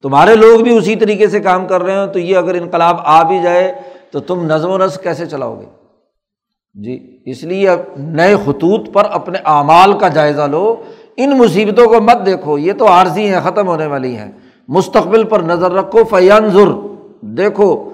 تمہارے 0.02 0.34
لوگ 0.34 0.60
بھی 0.60 0.76
اسی 0.76 0.96
طریقے 0.96 1.28
سے 1.28 1.40
کام 1.40 1.66
کر 1.66 1.82
رہے 1.82 1.98
ہوں، 1.98 2.06
تو 2.06 2.18
یہ 2.18 2.36
اگر 2.36 2.54
انقلاب 2.54 2.96
آ 3.04 3.22
بھی 3.22 3.38
جائے، 3.42 3.74
تو 4.12 4.20
تم 4.20 4.44
نظم 4.44 4.70
و 4.70 4.78
نسق 4.78 5.02
کیسے 5.02 5.26
چلاؤ 5.26 5.60
گے؟ 5.60 5.66
جی 6.74 7.18
اس 7.26 7.44
لیے 7.44 7.70
نئے 7.96 8.36
خطوط 8.36 8.92
پر 8.92 9.04
اپنے 9.10 9.38
اعمال 9.44 9.98
کا 9.98 10.08
جائزہ 10.08 10.42
لو۔ 10.42 10.76
ان 11.16 11.38
مصیبتوں 11.38 11.86
کو 11.86 12.00
مت 12.00 12.26
دیکھو، 12.26 12.58
یہ 12.58 12.72
تو 12.72 12.88
عارضی 12.88 13.28
ہیں، 13.28 13.40
ختم 13.44 13.68
ہونے 13.68 13.86
والی 13.86 14.16
ہیں۔ 14.16 14.32
مستقبل 14.68 15.24
پر 15.24 15.40
نظر 15.40 15.72
رکھو 15.72 16.04
فیانظر 16.04 16.68
دیکھو۔ 17.20 17.88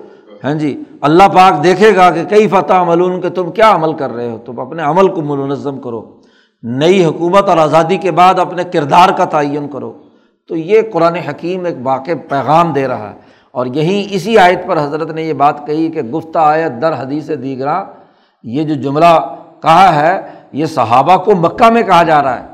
ہاں 0.44 0.54
جی 0.54 0.82
اللہ 1.00 1.28
پاک 1.28 1.64
دیکھے 1.64 1.96
گا 1.96 2.10
کہ 2.10 2.24
کئی 2.24 2.48
فتح 2.48 2.72
عمل 2.72 3.20
کہ 3.20 3.28
تم 3.28 3.50
کیا 3.50 3.74
عمل 3.74 3.92
کر 3.92 4.10
رہے 4.10 4.30
ہو۔ 4.30 4.38
تم 4.44 4.60
اپنے 4.60 4.82
عمل 4.82 5.08
کو 5.08 5.22
منظم 5.22 5.80
کرو۔ 5.80 6.15
نئی 6.68 7.04
حکومت 7.04 7.48
اور 7.48 7.56
آزادی 7.56 7.96
کے 7.96 8.10
بعد 8.10 8.38
اپنے 8.38 8.64
کردار 8.64 9.08
کا 9.08 9.24
تعین 9.24 9.68
کرو۔ 9.68 9.92
تو 10.48 10.56
یہ 10.56 10.80
قرآن 10.92 11.14
حکیم 11.14 11.64
ایک 11.64 11.76
واقع 11.82 12.10
پیغام 12.28 12.72
دے 12.72 12.88
رہا 12.88 13.10
ہے۔ 13.10 13.14
اور 13.52 13.66
یہیں 13.66 14.14
اسی 14.14 14.38
آیت 14.38 14.66
پر 14.66 14.84
حضرت 14.84 15.10
نے 15.10 15.22
یہ 15.22 15.32
بات 15.32 15.66
کہی 15.66 15.88
کہ 15.88 16.02
گفتہ 16.02 16.38
آیت 16.38 16.82
در 16.82 16.92
حدیث 16.92 17.30
دیگرا 17.42 17.84
یہ 18.42 18.62
جو 18.62 18.74
جملہ 18.74 19.34
کہا 19.62 19.94
ہے، 19.94 20.20
یہ 20.52 20.66
صحابہ 20.66 21.16
کو 21.16 21.34
مکہ 21.34 21.70
میں 21.70 21.82
کہا 21.82 22.02
جا 22.02 22.22
رہا 22.22 22.40
ہے 22.40 22.44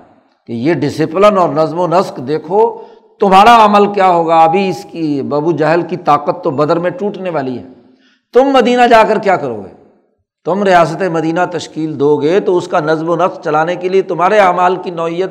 کہ 0.47 0.53
یہ 0.53 0.75
ڈسپلن 0.75 1.39
اور 1.39 1.49
نظم 1.49 1.79
و 1.79 1.87
نسق 1.87 2.17
دیکھو، 2.29 2.79
تمہارا 3.21 3.65
عمل 3.65 3.93
کیا 3.93 4.07
ہوگا؟ 4.07 4.39
ابھی 4.39 4.69
اس 4.69 4.87
کی 4.91 5.23
ببو 5.23 5.53
جہل 5.53 5.83
کی 5.83 5.97
طاقت 5.97 6.45
تو 6.45 6.51
بدر 6.51 6.79
میں 6.79 6.91
ٹوٹنے 6.91 7.31
والی 7.31 7.59
ہے۔ 7.59 7.65
تم 8.33 8.45
مدینہ 8.45 8.87
جا 8.87 9.03
کر 9.09 9.19
کیا 9.19 9.37
کرو 9.37 9.63
گے؟ 9.65 9.82
تم 10.47 10.63
ریاست 10.63 11.03
مدینہ 11.13 11.41
تشکیل 11.53 11.99
دو 12.01 12.17
گے 12.17 12.41
تو 12.41 12.57
اس 12.57 12.69
کا 12.69 12.81
نظم 12.81 13.09
و 13.09 13.17
نقص 13.17 13.45
چلانے 13.45 13.77
کے 13.77 13.89
لیے 13.89 14.03
تمہارے 14.03 14.39
اعمال 14.39 14.77
کی 14.77 14.91
نوعیت 14.91 15.31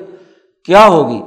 کیا 0.66 0.86
ہوگی؟ 0.88 1.22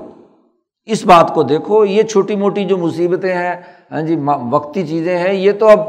اس 0.86 1.04
بات 1.06 1.34
کو 1.34 1.42
دیکھو، 1.42 1.84
یہ 1.84 2.02
چھوٹی 2.02 2.36
موٹی 2.36 2.64
جو 2.64 2.76
مصیبتیں 2.78 3.34
ہیں 3.34 3.54
ہاں 3.92 4.02
جی 4.02 4.16
وقتی 4.50 4.86
چیزیں 4.86 5.16
ہیں، 5.18 5.34
یہ 5.34 5.52
تو 5.52 5.68
اب 5.68 5.80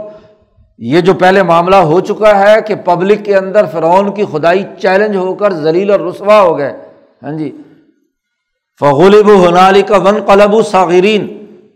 یہ 0.80 1.02
جو 1.02 1.14
پہلے 1.14 1.44
معاملہ 1.44 1.76
ہو 1.76 2.00
چکا 2.00 2.40
ہے 2.40 2.62
کہ 2.68 2.76
پبلک 2.76 3.24
کے 3.26 3.36
اندر 3.36 3.66
فرعون 3.72 4.14
کی 4.14 4.26
خدائی 4.32 4.64
چیلنج 4.82 5.16
ہو 5.16 5.34
کر 5.34 5.54
ذلیل 5.54 5.92
اور 5.92 6.00
رسوا 6.00 6.42
ہو 6.42 6.58
گئے 6.58 6.74
ہاں 7.24 7.32
جی۔ 7.32 7.52
فغلب 8.80 9.30
حنالی 9.46 9.82
کا 9.82 9.98
ون 9.98 10.20
قلب 10.26 10.54
و 10.54 10.62
ساغرین 10.62 11.28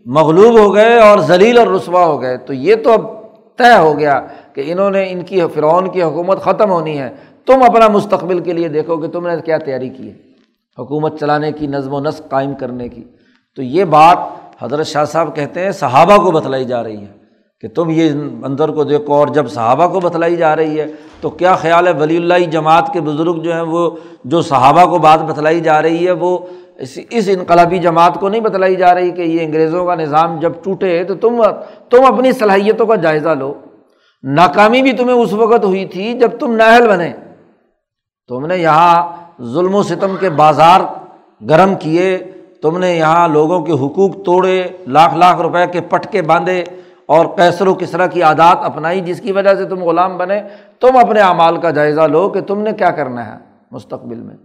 مغلوب 0.05 0.59
ہو 0.59 0.73
گئے 0.75 0.99
اور 0.99 1.19
ذلیل 1.19 1.57
اور 1.57 1.67
رسوا 1.67 2.05
ہو 2.05 2.21
گئے۔ 2.21 2.37
تو 2.37 2.53
یہ 2.53 2.75
تو 2.75 2.91
اب 2.91 3.18
طے 3.59 3.77
ہو 3.77 3.99
گیا 3.99 4.21
کہ 4.53 4.63
انہوں 4.65 4.89
نے 4.89 5.11
ان 5.11 5.21
کی 5.21 5.41
فرعون 5.53 5.91
کی 5.91 6.03
حکومت 6.03 6.41
ختم 6.41 6.71
ہونی 6.71 6.99
ہے۔ 6.99 7.09
تم 7.45 7.63
اپنا 7.63 7.87
مستقبل 7.87 8.39
کے 8.39 8.53
لیے 8.53 8.67
دیکھو 8.67 8.97
کہ 8.97 9.07
تم 9.07 9.27
نے 9.27 9.33
کیا 9.45 9.57
تیاری 9.57 9.89
کی 9.89 10.09
ہے۔ 10.09 10.17
حکومت 10.79 11.19
چلانے 11.19 11.51
کی، 11.51 11.67
نظم 11.67 11.93
و 11.93 11.99
نسق 11.99 12.29
قائم 12.29 12.53
کرنے 12.53 12.89
کی۔ 12.89 13.03
تو 13.55 13.61
یہ 13.61 13.83
بات 13.85 14.17
حضرت 14.63 14.87
شاہ 14.87 15.05
صاحب 15.05 15.35
کہتے 15.35 15.63
ہیں، 15.63 15.71
صحابہ 15.71 16.17
کو 16.17 16.31
بتلائی 16.31 16.65
جا 16.65 16.83
رہی 16.83 16.97
ہے 16.97 17.19
کہ 17.61 17.67
تم 17.67 17.89
یہ 17.89 18.11
اندر 18.43 18.69
کو 18.69 18.83
دیکھو 18.83 19.13
اور 19.13 19.27
جب 19.27 19.49
صحابہ 19.49 19.87
کو 19.87 19.99
بتلائی 19.99 20.35
جا 20.35 20.55
رہی 20.55 20.79
ہے 20.79 20.85
تو 21.21 21.29
کیا 21.29 21.55
خیال 21.55 21.87
ہے 21.87 21.93
ولی 21.93 22.17
اللہ 22.17 22.45
جماعت 22.51 22.93
کے 22.93 23.01
بزرگ 23.01 23.41
جو 23.41 23.53
ہیں 23.53 23.61
وہ، 23.61 23.89
جو 24.25 24.41
صحابہ 24.41 24.85
کو 24.85 24.97
بات 24.97 25.19
بتلائی 25.21 25.59
جا 25.59 25.81
رہی 25.81 26.07
ہے 26.07 26.11
وہ 26.11 26.37
اس 26.79 26.99
اس 27.09 27.29
انقلابی 27.29 27.77
جماعت 27.77 28.19
کو 28.19 28.29
نہیں 28.29 28.41
بتلائی 28.41 28.75
جا 28.75 28.95
رہی 28.95 29.11
کہ 29.11 29.21
یہ 29.21 29.41
انگریزوں 29.41 29.85
کا 29.85 29.95
نظام 29.95 30.39
جب 30.39 30.51
ٹوٹے 30.63 31.03
تو 31.03 31.15
تم 31.15 31.43
تم 31.89 32.13
اپنی 32.13 32.31
صلاحیتوں 32.31 32.85
کا 32.85 32.95
جائزہ 32.95 33.29
لو۔ 33.29 33.53
ناکامی 34.23 34.81
بھی 34.81 34.91
تمہیں 34.91 35.15
اس 35.15 35.33
وقت 35.33 35.65
ہوئی 35.65 35.85
تھی 35.85 36.13
جب 36.13 36.31
تم 36.39 36.55
ناہل 36.55 36.89
بنے۔ 36.89 37.13
تم 38.27 38.45
نے 38.45 38.57
یہاں 38.57 39.11
ظلم 39.43 39.75
و 39.75 39.83
ستم 39.83 40.15
کے 40.19 40.29
بازار 40.29 40.79
گرم 41.49 41.75
کیے۔ 41.75 42.17
تم 42.61 42.77
نے 42.77 42.97
یہاں 42.97 43.27
لوگوں 43.27 43.59
کے 43.61 43.71
حقوق 43.71 44.25
توڑے، 44.25 44.63
لاکھ 44.87 45.15
لاکھ 45.15 45.41
روپے 45.41 45.65
کے 45.71 45.81
پٹکے 45.81 46.21
باندھے 46.21 46.63
اور 47.05 47.25
کیسر 47.25 47.67
و 47.67 47.73
کسرا 47.73 48.07
کی 48.07 48.23
عادات 48.23 48.57
اپنائی 48.63 49.01
جس 49.01 49.21
کی 49.21 49.31
وجہ 49.31 49.55
سے 49.55 49.65
تم 49.65 49.83
غلام 49.83 50.17
بنے۔ 50.17 50.41
تم 50.79 50.97
اپنے 50.97 51.19
اعمال 51.19 51.57
کا 51.57 51.69
جائزہ 51.69 52.01
لو 52.01 52.29
کہ 52.29 52.41
تم 52.41 52.61
نے 52.61 52.71
کیا 52.71 52.91
کرنا 52.91 53.33
ہے 53.33 53.39
مستقبل 53.71 54.19
میں۔ 54.21 54.35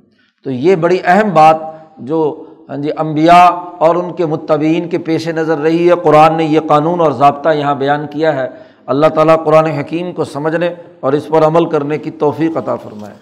تو 0.44 0.50
یہ 0.50 0.76
بڑی 0.76 0.98
اہم 1.04 1.34
بات 1.34 1.56
جو 1.98 2.44
ہاں 2.68 2.76
جی 2.76 2.90
امبیا 2.96 3.44
اور 3.78 3.94
ان 3.94 4.14
کے 4.14 4.26
متبین 4.26 4.88
کے 4.88 4.98
پیش 4.98 5.28
نظر 5.28 5.58
رہی 5.58 5.90
ہے، 5.90 5.94
قرآن 6.04 6.36
نے 6.36 6.44
یہ 6.44 6.60
قانون 6.68 7.00
اور 7.00 7.12
ضابطہ 7.12 7.48
یہاں 7.48 7.74
بیان 7.74 8.06
کیا 8.06 8.36
ہے۔ 8.36 8.48
اللہ 8.86 9.06
تعالیٰ 9.06 9.44
قرآن 9.44 9.66
حکیم 9.66 10.12
کو 10.12 10.24
سمجھنے 10.24 10.74
اور 11.00 11.12
اس 11.12 11.28
پر 11.28 11.44
عمل 11.44 11.70
کرنے 11.70 11.98
کی 11.98 12.10
توفیق 12.10 12.56
عطا 12.56 12.76
فرمائے۔ 12.76 13.14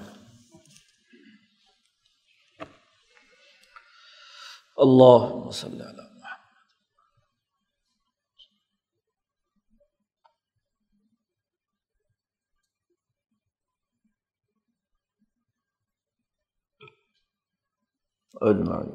اللہ 4.76 5.36
وسلم۔ 5.46 6.01
اجمائی 18.48 18.92